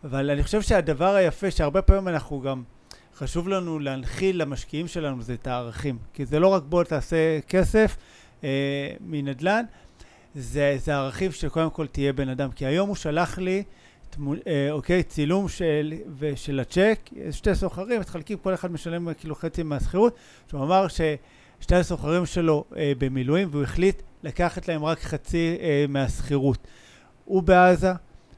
[0.04, 2.64] אבל אני חושב שהדבר היפה, שהרבה פעמים אנחנו גם,
[3.16, 5.98] חשוב לנו להנחיל למשקיעים שלנו, זה את הערכים.
[6.14, 7.98] כי זה לא רק בוא תעשה כסף
[8.44, 9.64] אה, מנדל"ן,
[10.36, 12.52] זה, זה ערכים שקודם כל תהיה בן אדם.
[12.52, 13.64] כי היום הוא שלח לי,
[14.10, 15.94] תמול, אה, אוקיי, צילום של,
[16.36, 20.16] של הצ'ק, שתי סוחרים, מתחלקים, כל אחד משלם כאילו חצי מהשכירות,
[20.50, 26.68] שהוא אמר ששתי הסוחרים שלו אה, במילואים, והוא החליט לקחת להם רק חצי אה, מהשכירות.
[27.28, 27.92] הוא בעזה,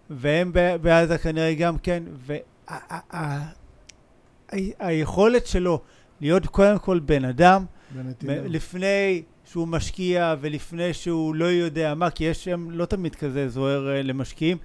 [0.10, 2.04] והם בעזה כנראה גם כן,
[4.54, 5.82] והיכולת שלו
[6.22, 7.66] להיות קודם כל בן אדם,
[8.26, 13.90] לפני שהוא משקיע ולפני שהוא לא יודע מה, כי יש שם לא תמיד כזה זוהר
[13.90, 14.58] אה, למשקיעים,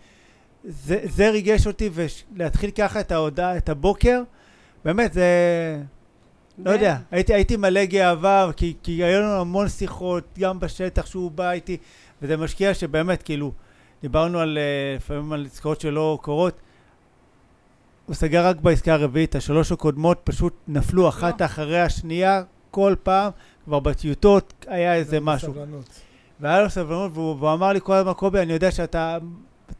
[0.64, 4.22] זה, זה ריגש אותי, ולהתחיל ככה את ההודעה, את הבוקר,
[4.84, 5.26] באמת, זה...
[6.58, 11.30] לא יודע, הייתי, הייתי מלא גאווה, כי, כי היו לנו המון שיחות, גם בשטח שהוא
[11.30, 11.76] בא איתי,
[12.22, 13.52] וזה משקיע שבאמת, כאילו,
[14.04, 16.60] דיברנו על, אה, לפעמים על עסקאות שלא קורות,
[18.06, 23.32] הוא סגר רק בעסקה הרביעית, השלוש הקודמות פשוט נפלו אחת אחרי השנייה, כל פעם,
[23.64, 25.52] כבר בטיוטות היה איזה משהו.
[25.52, 26.00] בסבלנות.
[26.40, 29.18] והיה לו סבלנות, והוא, והוא אמר לי כל הזמן, קובי, אני יודע שאתה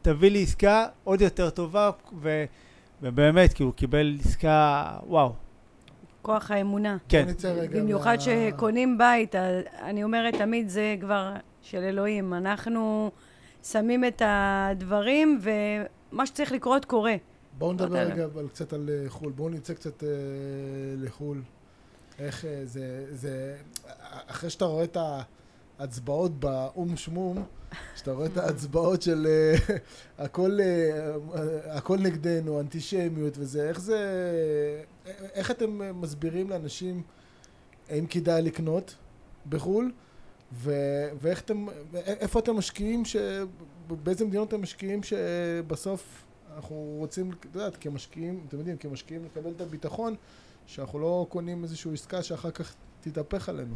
[0.01, 1.89] תביא לי עסקה עוד יותר טובה,
[2.21, 2.45] ו,
[3.01, 5.33] ובאמת, כי הוא קיבל עסקה, וואו,
[6.21, 6.97] כוח האמונה.
[7.09, 7.27] כן.
[7.71, 9.35] במיוחד שקונים בית,
[9.81, 12.33] אני אומרת תמיד זה כבר של אלוהים.
[12.33, 13.11] אנחנו
[13.71, 17.15] שמים את הדברים, ומה שצריך לקרות קורה.
[17.57, 19.31] בואו נדבר רגע אבל קצת על אה, חו"ל.
[19.31, 20.09] בואו נצא קצת אה,
[20.97, 21.41] לחו"ל.
[22.19, 23.57] איך אה, זה, זה,
[24.27, 24.97] אחרי שאתה רואה את
[25.79, 27.43] ההצבעות באו"ם שמום,
[27.95, 29.75] שאתה רואה את ההצבעות של אה,
[30.25, 31.15] הכל, אה,
[31.77, 33.99] הכל נגדנו, אנטישמיות וזה, איך זה,
[35.33, 37.01] איך אתם אה, מסבירים לאנשים
[37.89, 38.95] האם כדאי לקנות
[39.49, 39.91] בחו"ל?
[40.53, 43.15] ו- ואיך אתם, איפה אתם משקיעים, ש...
[44.03, 49.61] באיזה מדינות אתם משקיעים שבסוף אנחנו רוצים, את יודעת, כמשקיעים, אתם יודעים, כמשקיעים לקבל את
[49.61, 50.15] הביטחון,
[50.65, 53.75] שאנחנו לא קונים איזושהי עסקה שאחר כך תתהפך עלינו.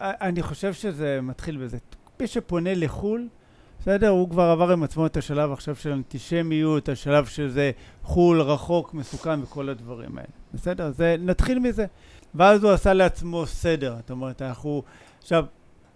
[0.00, 1.78] אני חושב שזה מתחיל בזה.
[2.20, 3.28] מי שפונה לחו"ל,
[3.86, 7.70] בסדר, הוא כבר עבר עם עצמו את השלב עכשיו של אנטישמיות, השלב שזה
[8.02, 10.28] חו"ל, רחוק, מסוכן וכל הדברים האלה.
[10.54, 10.92] בסדר?
[10.92, 11.86] זה, נתחיל מזה.
[12.34, 13.96] ואז הוא עשה לעצמו סדר.
[13.96, 14.82] זאת אומרת, אנחנו...
[15.22, 15.44] עכשיו,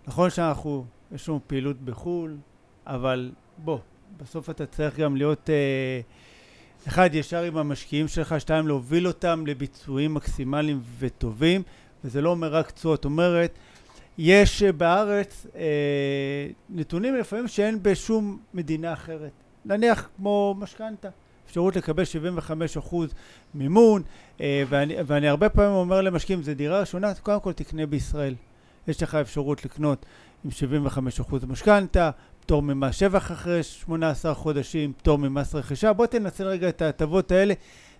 [0.06, 2.36] נכון שאנחנו, יש לנו פעילות בחו"ל,
[2.86, 3.78] אבל בוא,
[4.16, 6.00] בסוף אתה צריך גם להיות, אה,
[6.88, 11.62] אחד, ישר עם המשקיעים שלך, שתיים, להוביל אותם לביצועים מקסימליים וטובים,
[12.04, 13.04] וזה לא אומר רק תשואות.
[13.04, 13.58] אומרת,
[14.18, 19.30] יש אה, בארץ אה, נתונים לפעמים שאין בשום מדינה אחרת.
[19.64, 21.08] נניח כמו משכנתה,
[21.46, 22.02] אפשרות לקבל
[22.80, 22.94] 75%
[23.54, 24.02] מימון,
[24.40, 28.34] אה, ואני, ואני הרבה פעמים אומר למשקיעים, זו דירה ראשונה, קודם כל תקנה בישראל.
[28.88, 30.06] יש לך אפשרות לקנות
[30.44, 35.92] עם 75% משכנתה, פטור ממס שבח אחרי 18 חודשים, פטור ממס רכישה.
[35.92, 37.54] בוא תנצל רגע את ההטבות האלה.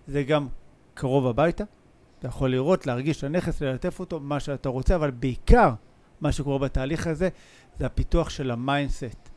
[0.07, 0.47] זה גם
[0.93, 1.63] קרוב הביתה.
[2.19, 5.73] אתה יכול לראות, להרגיש את הנכס, ללטף אותו, מה שאתה רוצה, אבל בעיקר
[6.21, 7.29] מה שקורה בתהליך הזה
[7.79, 9.29] זה הפיתוח של ה mindset.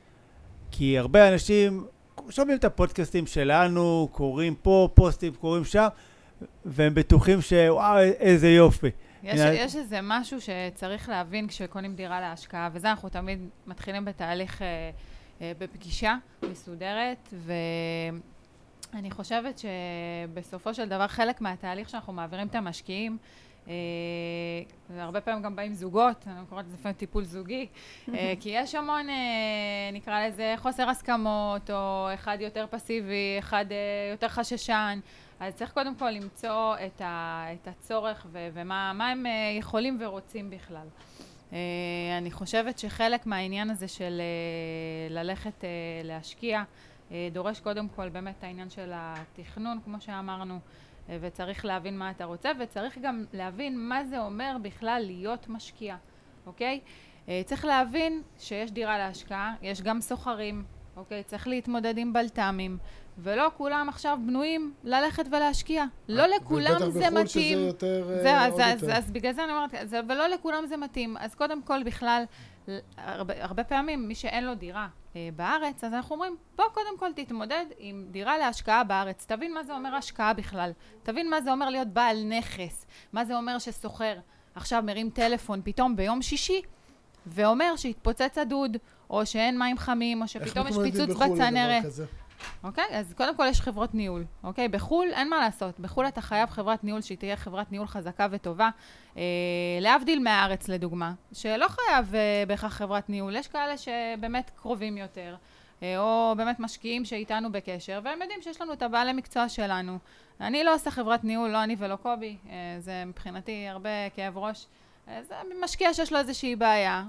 [0.71, 1.87] כי הרבה אנשים
[2.31, 5.87] שומעים את הפודקאסטים שלנו, קוראים פה, פוסטים קוראים שם,
[6.65, 8.91] והם בטוחים שוואו, איזה יופי.
[9.23, 14.91] יש, יש איזה משהו שצריך להבין כשקונים דירה להשקעה, וזה אנחנו תמיד מתחילים בתהליך אה,
[15.41, 16.17] אה, בפגישה
[16.51, 17.35] מסודרת,
[18.93, 23.19] ואני חושבת שבסופו של דבר חלק מהתהליך שאנחנו מעבירים את המשקיעים,
[23.69, 23.73] אה,
[24.91, 27.67] והרבה פעמים גם באים זוגות, אני קוראת לזה לפעמים טיפול זוגי,
[28.15, 33.65] אה, כי יש המון, אה, נקרא לזה, חוסר הסכמות, או אחד יותר פסיבי, אחד
[34.13, 35.01] יותר חששן.
[35.41, 39.27] אז צריך קודם כל למצוא את, ה, את הצורך ו, ומה הם
[39.59, 40.87] יכולים ורוצים בכלל.
[42.19, 44.21] אני חושבת שחלק מהעניין הזה של
[45.11, 45.65] ללכת
[46.05, 46.63] להשקיע
[47.33, 50.59] דורש קודם כל באמת העניין של התכנון, כמו שאמרנו,
[51.09, 55.97] וצריך להבין מה אתה רוצה, וצריך גם להבין מה זה אומר בכלל להיות משקיע,
[56.47, 56.81] אוקיי?
[57.27, 60.65] Uh, צריך להבין שיש דירה להשקעה, יש גם סוחרים,
[60.97, 61.23] אוקיי?
[61.23, 62.79] צריך להתמודד עם בלת"מים.
[63.19, 65.85] ולא כולם עכשיו בנויים ללכת ולהשקיע.
[66.09, 67.11] לא לכולם זה מתאים.
[67.11, 68.21] ובטח בחו"ל שזה יותר...
[68.23, 69.75] זה, אז, אז, אז, אז בגלל זה אני אומרת,
[70.09, 71.17] ולא לכולם זה מתאים.
[71.17, 72.25] אז קודם כל בכלל,
[72.97, 77.11] הרבה, הרבה פעמים מי שאין לו דירה אה, בארץ, אז אנחנו אומרים, בוא קודם כל
[77.17, 79.25] תתמודד עם דירה להשקעה בארץ.
[79.27, 80.71] תבין מה זה אומר השקעה בכלל.
[81.03, 82.87] תבין מה זה אומר להיות בעל נכס.
[83.13, 84.19] מה זה אומר שסוחר
[84.55, 86.63] עכשיו מרים טלפון פתאום ביום שישי,
[87.27, 88.77] ואומר שהתפוצץ הדוד,
[89.11, 91.85] או שאין מים חמים, או שפתאום יש פיצוץ בצנרת.
[92.65, 92.85] אוקיי?
[92.91, 94.69] אז קודם כל יש חברות ניהול, אוקיי?
[94.69, 95.81] בחו"ל אין מה לעשות.
[95.81, 98.71] בחו"ל אתה חייב חברת ניהול שהיא תהיה חברת ניהול חזקה וטובה.
[99.17, 99.23] אה,
[99.81, 103.37] להבדיל מהארץ, לדוגמה, שלא חייב אה, בהכרח חברת ניהול.
[103.37, 105.37] יש כאלה שבאמת קרובים יותר,
[105.83, 109.99] אה, או באמת משקיעים שאיתנו בקשר, והם יודעים שיש לנו את הבעלי מקצוע שלנו.
[110.41, 112.37] אני לא עושה חברת ניהול, לא אני ולא קובי.
[112.51, 114.67] אה, זה מבחינתי הרבה כאב ראש.
[115.07, 117.05] זה משקיע שיש לו איזושהי בעיה.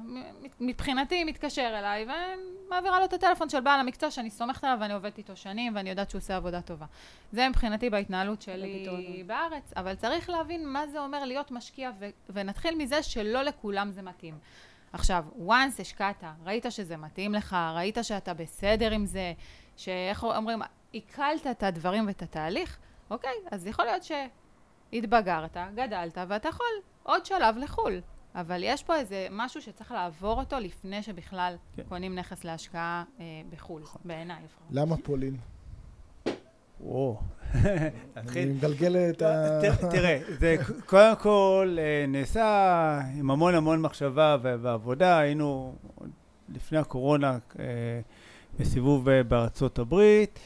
[0.60, 2.06] מבחינתי מתקשר אליי
[2.68, 5.90] ומעבירה לו את הטלפון של בעל המקצוע שאני סומכת עליו ואני עובדת איתו שנים ואני
[5.90, 6.86] יודעת שהוא עושה עבודה טובה.
[7.32, 12.76] זה מבחינתי בהתנהלות שלי בארץ, אבל צריך להבין מה זה אומר להיות משקיע ו- ונתחיל
[12.76, 14.38] מזה שלא לכולם זה מתאים.
[14.94, 19.34] עכשיו, once השקעת, ראית שזה מתאים לך, ראית שאתה בסדר עם זה,
[19.78, 20.60] שאיך אומרים,
[20.92, 22.78] עיכלת את הדברים ואת התהליך,
[23.10, 26.66] אוקיי, אז יכול להיות שהתבגרת, גדלת, ואתה יכול
[27.06, 28.02] עוד שלב לחו"ל.
[28.36, 31.84] אבל יש פה איזה משהו שצריך לעבור אותו לפני שבכלל כן.
[31.90, 34.02] קונים נכס להשקעה אה, בחו"ל, נכון.
[34.06, 34.68] בעיניי לפחות.
[34.72, 35.38] למה פולין?
[36.80, 37.18] וואו.
[38.18, 39.60] אני מגלגל את ה...
[39.92, 45.76] תראה, זה קודם כל אה, נעשה עם המון המון מחשבה ועבודה, היינו
[46.50, 47.66] לפני הקורונה אה,
[48.60, 50.40] בסיבוב אה, בארצות הברית,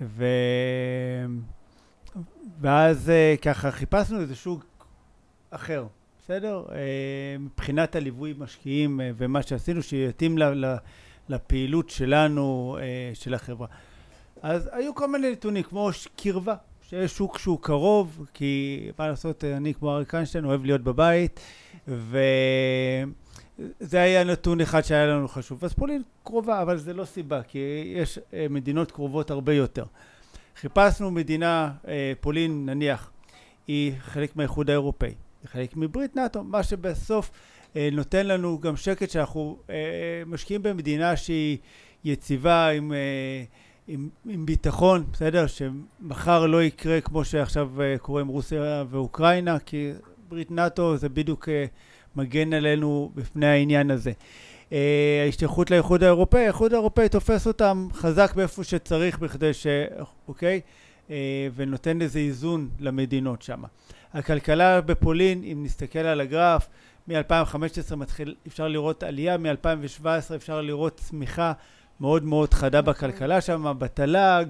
[0.00, 0.24] ו...
[2.60, 4.64] ואז ככה חיפשנו איזה שוק
[5.50, 5.86] אחר.
[6.26, 6.62] בסדר?
[6.72, 10.38] אה, מבחינת הליווי משקיעים אה, ומה שעשינו, שיתאים
[11.28, 13.66] לפעילות שלנו, אה, של החברה.
[14.42, 16.54] אז היו כל מיני נתונים, כמו קרבה,
[16.88, 21.40] שיש שוק שהוא קרוב, כי מה לעשות, אני כמו אריק איינשטיין אוהב להיות בבית,
[21.88, 23.06] וזה
[23.92, 25.64] היה נתון אחד שהיה לנו חשוב.
[25.64, 28.18] אז פולין קרובה, אבל זה לא סיבה, כי יש
[28.50, 29.84] מדינות קרובות הרבה יותר.
[30.56, 31.72] חיפשנו מדינה,
[32.20, 33.10] פולין נניח,
[33.66, 35.14] היא חלק מהאיחוד האירופאי.
[35.46, 37.30] חלק מברית נאט"ו, מה שבסוף
[37.76, 39.74] אה, נותן לנו גם שקט שאנחנו אה,
[40.26, 41.58] משקיעים במדינה שהיא
[42.04, 43.44] יציבה עם, אה,
[43.88, 45.46] עם, עם ביטחון, בסדר?
[45.46, 49.92] שמחר לא יקרה כמו שעכשיו אה, קורה עם רוסיה ואוקראינה, כי
[50.28, 51.64] ברית נאט"ו זה בדיוק אה,
[52.16, 54.12] מגן עלינו בפני העניין הזה.
[54.72, 59.66] אה, ההשתייכות לאיחוד האירופאי, האיחוד האירופאי תופס אותם חזק באיפה שצריך בכדי ש...
[60.28, 60.60] אוקיי?
[61.10, 63.62] אה, ונותן איזה איזון למדינות שם.
[64.16, 66.68] הכלכלה בפולין, אם נסתכל על הגרף,
[67.08, 71.52] מ-2015 מתחיל, אפשר לראות עלייה, מ-2017 אפשר לראות צמיחה
[72.00, 72.92] מאוד מאוד חדה נכון.
[72.92, 74.44] בכלכלה שם, בתל"ג,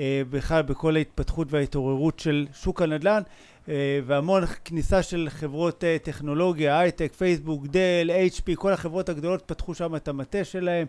[0.00, 3.22] אה, בכלל בכל ההתפתחות וההתעוררות של שוק הנדל"ן,
[3.68, 9.74] אה, והמון כניסה של חברות אה, טכנולוגיה, הייטק, פייסבוק, דל, HP, כל החברות הגדולות פתחו
[9.74, 10.86] שם את המטה שלהם.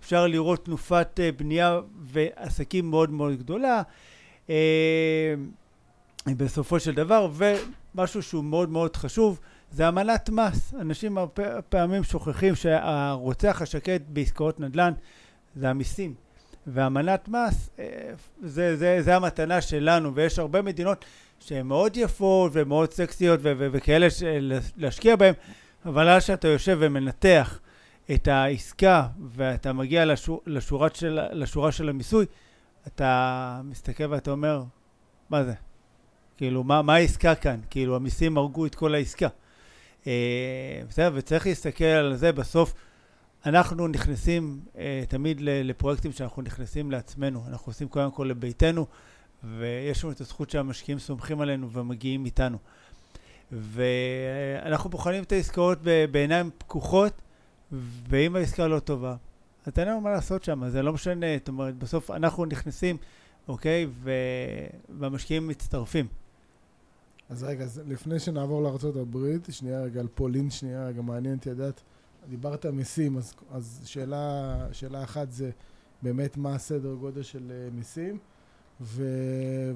[0.00, 3.82] אפשר לראות תנופת בנייה ועסקים מאוד מאוד גדולה.
[6.34, 10.74] בסופו של דבר, ומשהו שהוא מאוד מאוד חשוב, זה אמנת מס.
[10.80, 14.92] אנשים הרבה פעמים שוכחים שהרוצח השקט בעסקאות נדל"ן
[15.56, 16.14] זה המיסים.
[16.66, 17.84] ואמנת מס אה,
[18.42, 21.04] זה, זה, זה המתנה שלנו, ויש הרבה מדינות
[21.40, 24.06] שהן מאוד יפות ומאוד סקסיות ו- ו- וכאלה
[24.76, 25.34] להשקיע בהן,
[25.84, 27.60] אבל אז שאתה יושב ומנתח
[28.14, 30.42] את העסקה ואתה מגיע לשור,
[30.94, 32.26] של, לשורה של המיסוי,
[32.86, 34.62] אתה מסתכל ואתה אומר,
[35.30, 35.52] מה זה?
[36.36, 37.60] כאילו, מה, מה העסקה כאן?
[37.70, 39.28] כאילו, המיסים הרגו את כל העסקה.
[40.06, 42.74] אה, בסדר, וצריך להסתכל על זה בסוף.
[43.46, 48.86] אנחנו נכנסים אה, תמיד לפרויקטים שאנחנו נכנסים לעצמנו, אנחנו עושים קודם כל לביתנו,
[49.44, 52.58] ויש לנו את הזכות שהמשקיעים סומכים עלינו ומגיעים איתנו.
[53.52, 55.78] ואנחנו בוחנים את העסקאות
[56.10, 57.12] בעיניים פקוחות,
[58.08, 59.16] ואם העסקה לא טובה,
[59.66, 62.96] אז אין לנו מה לעשות שם, זה לא משנה, זאת אומרת, בסוף אנחנו נכנסים,
[63.48, 63.86] אוקיי.
[64.98, 66.06] והמשקיעים מצטרפים.
[67.28, 71.80] אז רגע, אז לפני שנעבור לארה"ב, שנייה רגע על פולין, שנייה רגע, מעניין אותי לדעת,
[72.28, 75.50] דיברת מיסים, אז, אז שאלה, שאלה אחת זה
[76.02, 78.18] באמת מה הסדר גודל של אה, מיסים,
[78.80, 79.04] ו,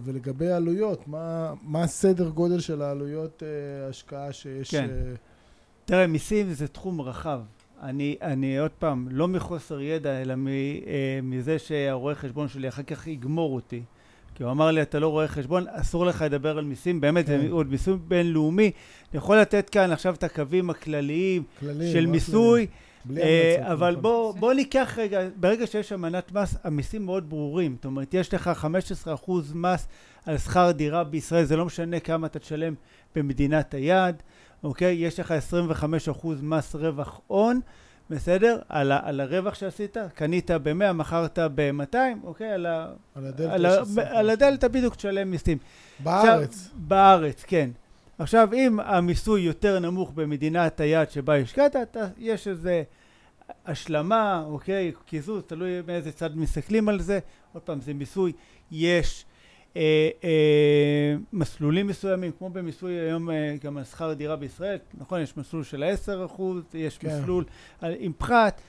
[0.04, 4.70] ולגבי העלויות, מה, מה הסדר גודל של העלויות uh, השקעה שיש...
[4.70, 4.88] כן.
[4.88, 5.18] Uh...
[5.84, 7.40] תראה, מיסים זה תחום רחב.
[7.82, 10.88] אני, אני עוד פעם, לא מחוסר ידע, אלא מ, uh,
[11.22, 13.82] מזה שהרואה חשבון שלי אחר כך יגמור אותי.
[14.40, 17.40] כי הוא אמר לי, אתה לא רואה חשבון, אסור לך לדבר על מיסים, באמת, כן.
[17.40, 18.70] זה עוד מיסוי בינלאומי.
[19.10, 22.66] אני יכול לתת כאן עכשיו את הקווים הכלליים כללים, של מיסוי,
[23.16, 24.02] אה, אבל נכון.
[24.02, 27.74] בוא, בוא ניקח רגע, ברגע שיש אמנת מס, המיסים מאוד ברורים.
[27.76, 28.50] זאת אומרת, יש לך
[29.26, 29.88] 15% מס
[30.26, 32.74] על שכר דירה בישראל, זה לא משנה כמה אתה תשלם
[33.16, 34.22] במדינת היעד,
[34.64, 34.94] אוקיי?
[34.94, 35.34] יש לך
[36.22, 37.60] 25% מס רווח הון.
[38.10, 38.58] בסדר?
[38.68, 42.52] על, ה, על הרווח שעשית, קנית ב-100, מכרת ב-200, אוקיי?
[42.52, 45.58] על, ה, על הדלתא על, ה, על הדלתא בדיוק תשלם מיסים.
[45.98, 46.54] בארץ.
[46.54, 47.70] עכשיו, בארץ, כן.
[48.18, 51.76] עכשיו, אם המיסוי יותר נמוך במדינת היעד שבה השקעת,
[52.18, 52.82] יש איזה
[53.66, 54.92] השלמה, אוקיי?
[55.06, 57.18] קיזוז, תלוי מאיזה צד מסתכלים על זה.
[57.52, 58.32] עוד פעם, זה מיסוי.
[58.70, 59.24] יש
[59.76, 65.36] אה, אה, מסלולים מסוימים, כמו במיסוי היום אה, גם על שכר דירה בישראל, נכון, יש
[65.36, 65.84] מסלול של
[66.36, 66.42] 10%,
[66.74, 67.08] יש כן.
[67.08, 67.44] מסלול
[67.80, 68.60] על, עם פחת,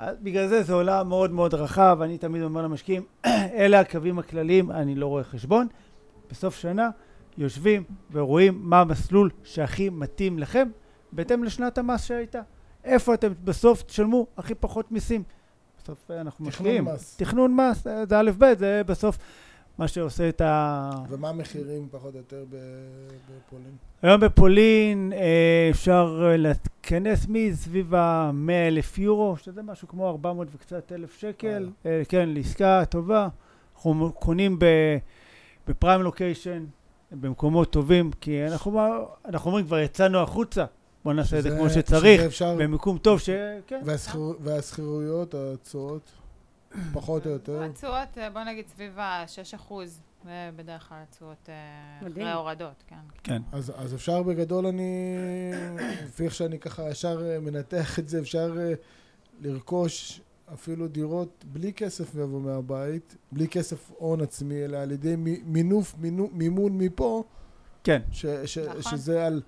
[0.00, 3.02] בגלל זה זה עולם מאוד מאוד רחב, אני תמיד אומר למשקיעים,
[3.60, 5.66] אלה הקווים הכלליים, אני לא רואה חשבון,
[6.30, 6.90] בסוף שנה
[7.38, 10.68] יושבים ורואים מה המסלול שהכי מתאים לכם,
[11.12, 12.40] בהתאם לשנת המס שהייתה.
[12.84, 15.22] איפה אתם בסוף תשלמו הכי פחות מיסים.
[15.82, 16.84] בסוף אנחנו משקיעים.
[16.84, 17.16] תכנון מס.
[17.16, 19.18] תכנון מס, זה א' ב', זה בסוף
[19.80, 20.90] מה שעושה את ה...
[21.08, 23.72] ומה המחירים פחות או יותר בפולין?
[24.02, 31.18] היום בפולין אה, אפשר להתכנס מסביב ה-100 אלף יורו, שזה משהו כמו 400 וקצת אלף
[31.18, 33.28] שקל, אה, כן, לעסקה טובה.
[33.74, 34.58] אנחנו קונים
[35.68, 36.64] בפריים לוקיישן,
[37.12, 38.80] במקומות טובים, כי אנחנו,
[39.24, 40.64] אנחנו אומרים, כבר יצאנו החוצה.
[41.04, 42.56] בוא נעשה את זה כמו שצריך, אפשר...
[42.58, 43.30] במיקום טוב, ש...
[43.66, 43.82] כן.
[44.40, 46.19] והשכירויות, התשואות?
[46.92, 47.62] פחות או יותר.
[47.62, 50.00] התשואות, אה, בוא נגיד סביב ה-6 אחוז.
[50.56, 52.96] בדרך כלל התשואות אה, אחרי ההורדות, כן.
[53.22, 53.42] כן.
[53.52, 55.14] אז, אז אפשר בגדול, אני,
[56.04, 58.56] לפי איך שאני ככה ישר אה, מנתח את זה, אפשר
[59.40, 60.20] לרכוש
[60.54, 66.28] אפילו דירות בלי כסף לבוא מהבית, בלי כסף הון עצמי, אלא על ידי מינוף, מינו,
[66.32, 67.24] מימון מפה.
[67.84, 68.02] כן.
[68.10, 68.82] ש, ש, נכון.
[68.82, 69.42] שזה על...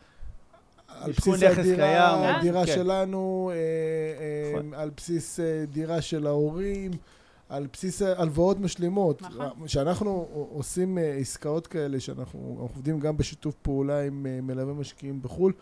[1.04, 2.74] על בסיס הדירה, הדירה כן.
[2.74, 4.74] שלנו, אה, נכון.
[4.74, 6.90] על בסיס אה, דירה של ההורים,
[7.48, 9.22] על בסיס הלוואות משלימות.
[9.22, 9.66] נכון.
[9.66, 15.52] כשאנחנו עושים אה, עסקאות כאלה, שאנחנו עובדים גם בשיתוף פעולה עם מלווה משקיעים בחו"ל,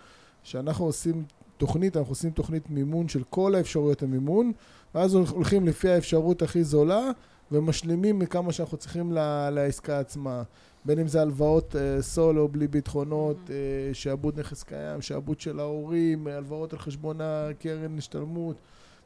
[0.42, 1.24] כשאנחנו עושים
[1.56, 4.52] תוכנית, אנחנו עושים תוכנית מימון של כל האפשרויות המימון,
[4.94, 7.10] ואז הולכים לפי האפשרות הכי זולה,
[7.52, 9.12] ומשלימים מכמה שאנחנו צריכים
[9.52, 10.42] לעסקה עצמה.
[10.84, 13.50] בין אם זה הלוואות אה, סולו בלי ביטחונות, mm-hmm.
[13.50, 18.56] אה, שעבוד נכס קיים, שעבוד של ההורים, הלוואות על חשבון הקרן השתלמות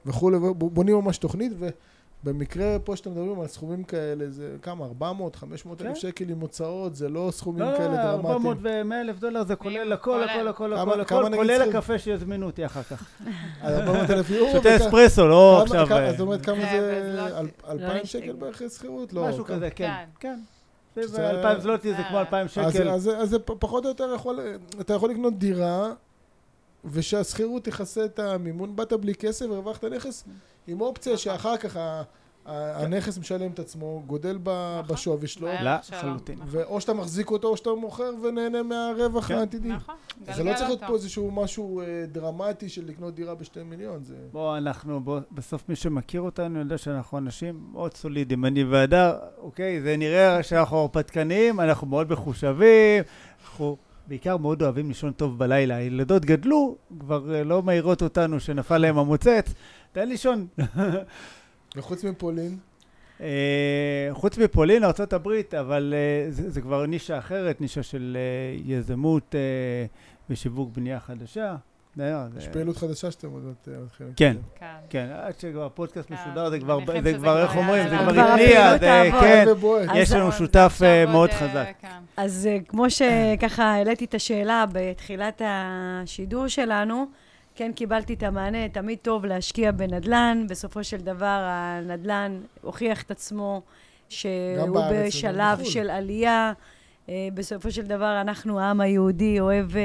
[0.06, 1.52] וכולי, בונים ממש תוכנית,
[2.24, 4.84] ובמקרה פה שאתם מדברים על סכומים כאלה, זה כמה?
[4.84, 5.94] 400, 500 אלף כן.
[5.94, 8.22] שקל עם הוצאות, זה לא סכומים לא, כאלה דרמטיים.
[8.22, 12.46] לא, 400 ו-100 אלף דולר זה כולל הכל, הכל, הכל, הכל, הכל, כולל הקפה שיזמינו
[12.46, 13.20] אותי אחר כך.
[13.64, 14.52] 400 אלף יורו?
[14.52, 15.86] שותה אספרסו, לא עכשיו...
[16.10, 17.40] זאת אומרת, כמה זה?
[17.68, 19.12] 2,000 לא שקל בערך שכירות?
[19.12, 19.28] לא.
[19.28, 20.04] משהו כזה, כן.
[20.94, 21.00] כן.
[21.22, 22.88] אלפיים זלוטי זה כמו אלפיים שקל.
[22.88, 24.40] אז זה פחות או יותר יכול,
[24.80, 25.92] אתה יכול לקנות דירה,
[26.84, 30.24] ושהשכירות תכסה את המימון, באת בלי כסף והרווחת נכס,
[30.66, 31.76] עם אופציה שאחר כך
[32.46, 34.94] הנכס משלם את עצמו, גודל נכון.
[34.94, 35.48] בשווי שלו.
[35.62, 36.38] לחלוטין.
[36.64, 39.34] או שאתה מחזיק אותו או שאתה מוכר ונהנה מהרווח כן.
[39.34, 39.68] העתידי.
[39.68, 39.94] נכון.
[40.34, 44.02] זה לא צריך להיות פה איזשהו משהו אה, דרמטי של לקנות דירה בשתי מיליון.
[44.32, 45.00] בוא, אנחנו,
[45.32, 48.44] בסוף מי שמכיר אותנו יודע שאנחנו אנשים מאוד סולידיים.
[48.44, 53.02] אני והדר, אוקיי, זה נראה שאנחנו הרפתקניים, אנחנו מאוד מחושבים,
[53.44, 53.76] אנחנו...
[54.06, 55.76] בעיקר מאוד אוהבים לישון טוב בלילה.
[55.76, 59.54] הילדות גדלו, כבר אה, לא מעירות אותנו שנפל להם המוצץ,
[59.92, 60.46] תן לישון.
[61.76, 62.58] וחוץ מפולין?
[63.18, 63.22] Uh,
[64.12, 65.28] חוץ מפולין, ארה"ב,
[65.60, 65.94] אבל
[66.28, 69.34] uh, זה, זה כבר נישה אחרת, נישה של uh, יזמות
[70.30, 71.56] ושיווק בנייה חדשה.
[72.38, 74.12] יש פעילות חדשה שאתם עוד אה, מתחילים.
[74.16, 74.36] כן.
[74.58, 74.66] כן.
[74.90, 76.58] כן, עד שכבר הפודקאסט כן, משודר, זה
[77.14, 79.10] כבר, איך אומרים, זה כבר התניע, הפעילות זה.
[79.20, 79.90] כן.
[79.90, 81.72] אז- יש לנו שותף אה, מאוד אה, חזק.
[81.80, 81.88] כן.
[82.16, 87.06] אז אה, כמו שככה העליתי את השאלה בתחילת השידור שלנו,
[87.56, 93.62] כן קיבלתי את המענה, תמיד טוב להשקיע בנדל"ן, בסופו של דבר הנדל"ן הוכיח את עצמו
[94.08, 95.70] שהוא בשלב בחו"ל.
[95.70, 96.52] של עלייה.
[97.08, 99.82] אה, בסופו של דבר אנחנו, העם היהודי, אוהב אה,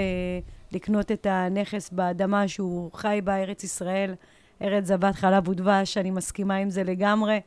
[0.71, 4.13] לקנות את הנכס באדמה שהוא חי בה, ארץ ישראל,
[4.61, 7.39] ארץ זבת חלב ודבש, אני מסכימה עם זה לגמרי.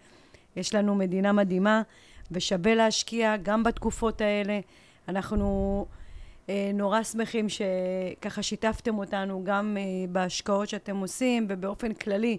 [0.57, 1.83] יש לנו מדינה מדהימה,
[2.31, 4.61] ושווה להשקיע גם בתקופות האלה.
[5.09, 5.87] אנחנו
[6.75, 12.37] נורא שמחים שככה שיתפתם אותנו גם אה, בהשקעות שאתם עושים, ובאופן כללי,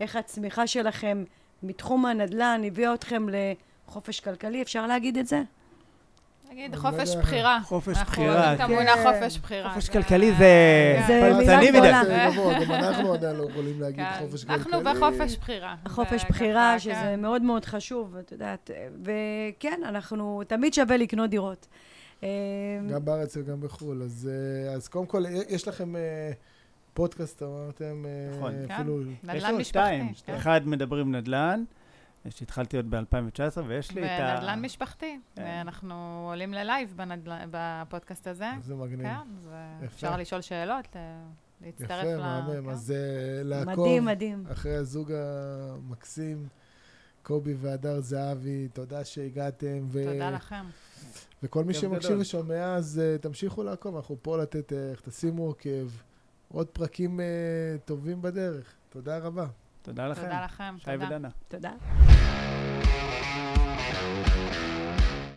[0.00, 1.24] איך הצמיחה שלכם
[1.62, 3.26] מתחום הנדל"ן הביאה אתכם
[3.88, 5.42] לחופש כלכלי, אפשר להגיד את זה?
[6.50, 7.20] נגיד חופש לא יודע.
[7.22, 7.58] בחירה.
[7.64, 8.72] חופש אנחנו בחירה, אוהבים את כן.
[8.72, 9.20] המונח כן.
[9.20, 9.70] חופש בחירה.
[9.74, 10.36] חופש זה- כלכלי זה
[11.06, 11.36] זה כן.
[11.38, 11.78] מילה פרטני מדי.
[11.78, 12.02] גדולה.
[12.04, 14.18] זה גבוה, גם אנחנו עדיין לא יכולים להגיד כן.
[14.18, 14.56] חופש כלכלי.
[14.56, 15.74] אנחנו בחופש בחירה.
[15.86, 17.20] החופש זה בחירה, שזה כן.
[17.20, 18.70] מאוד מאוד חשוב, את יודעת,
[19.02, 21.66] וכן, אנחנו, תמיד שווה לקנות דירות.
[22.22, 22.28] אה,
[22.92, 24.02] גם בארץ וגם בחו"ל.
[24.02, 24.30] אז,
[24.66, 26.32] אה, אז קודם כל, יש לכם אה,
[26.94, 28.52] פודקאסט, אמרתם, אה, נכון.
[28.68, 28.74] כן.
[28.74, 29.02] אפילו...
[29.02, 29.64] יש נדל"ן לנו משפחתי.
[29.64, 30.34] שתיים, כן.
[30.34, 31.64] אחד מדברים נדל"ן,
[32.30, 34.34] שהתחלתי עוד ב-2019, ויש לי את ה...
[34.38, 35.18] ונדל"ן משפחתי.
[35.36, 35.42] כן.
[35.60, 35.94] אנחנו
[36.30, 38.46] עולים ללייב בנדל"ן- בפודקאסט הזה.
[38.62, 39.06] זה מגניב.
[39.06, 39.14] כן,
[39.84, 39.86] יפה.
[39.86, 40.98] אפשר לשאול שאלות, ל-
[41.64, 42.20] להצטרף יפה, ל...
[42.20, 42.62] מהמם.
[42.64, 42.70] כן.
[42.70, 42.96] אז אה,
[43.44, 44.44] לעקוב מדהים, מדהים.
[44.52, 46.46] אחרי הזוג המקסים,
[47.22, 49.78] קובי והדר זהבי, תודה שהגעתם.
[49.88, 50.04] ו...
[50.12, 50.64] תודה לכם.
[51.42, 52.18] וכל מי שמקשיב.
[52.20, 55.88] ושומע, אז אה, תמשיכו לעקוב, אנחנו פה לתת ערך, תשימו עוקב.
[56.48, 58.74] עוד פרקים uh, טובים בדרך.
[58.88, 59.46] תודה רבה.
[59.82, 60.22] תודה לכם.
[60.22, 60.74] תודה לכם.
[60.78, 60.90] שי.
[60.90, 61.28] ודנה.
[61.48, 61.72] תודה.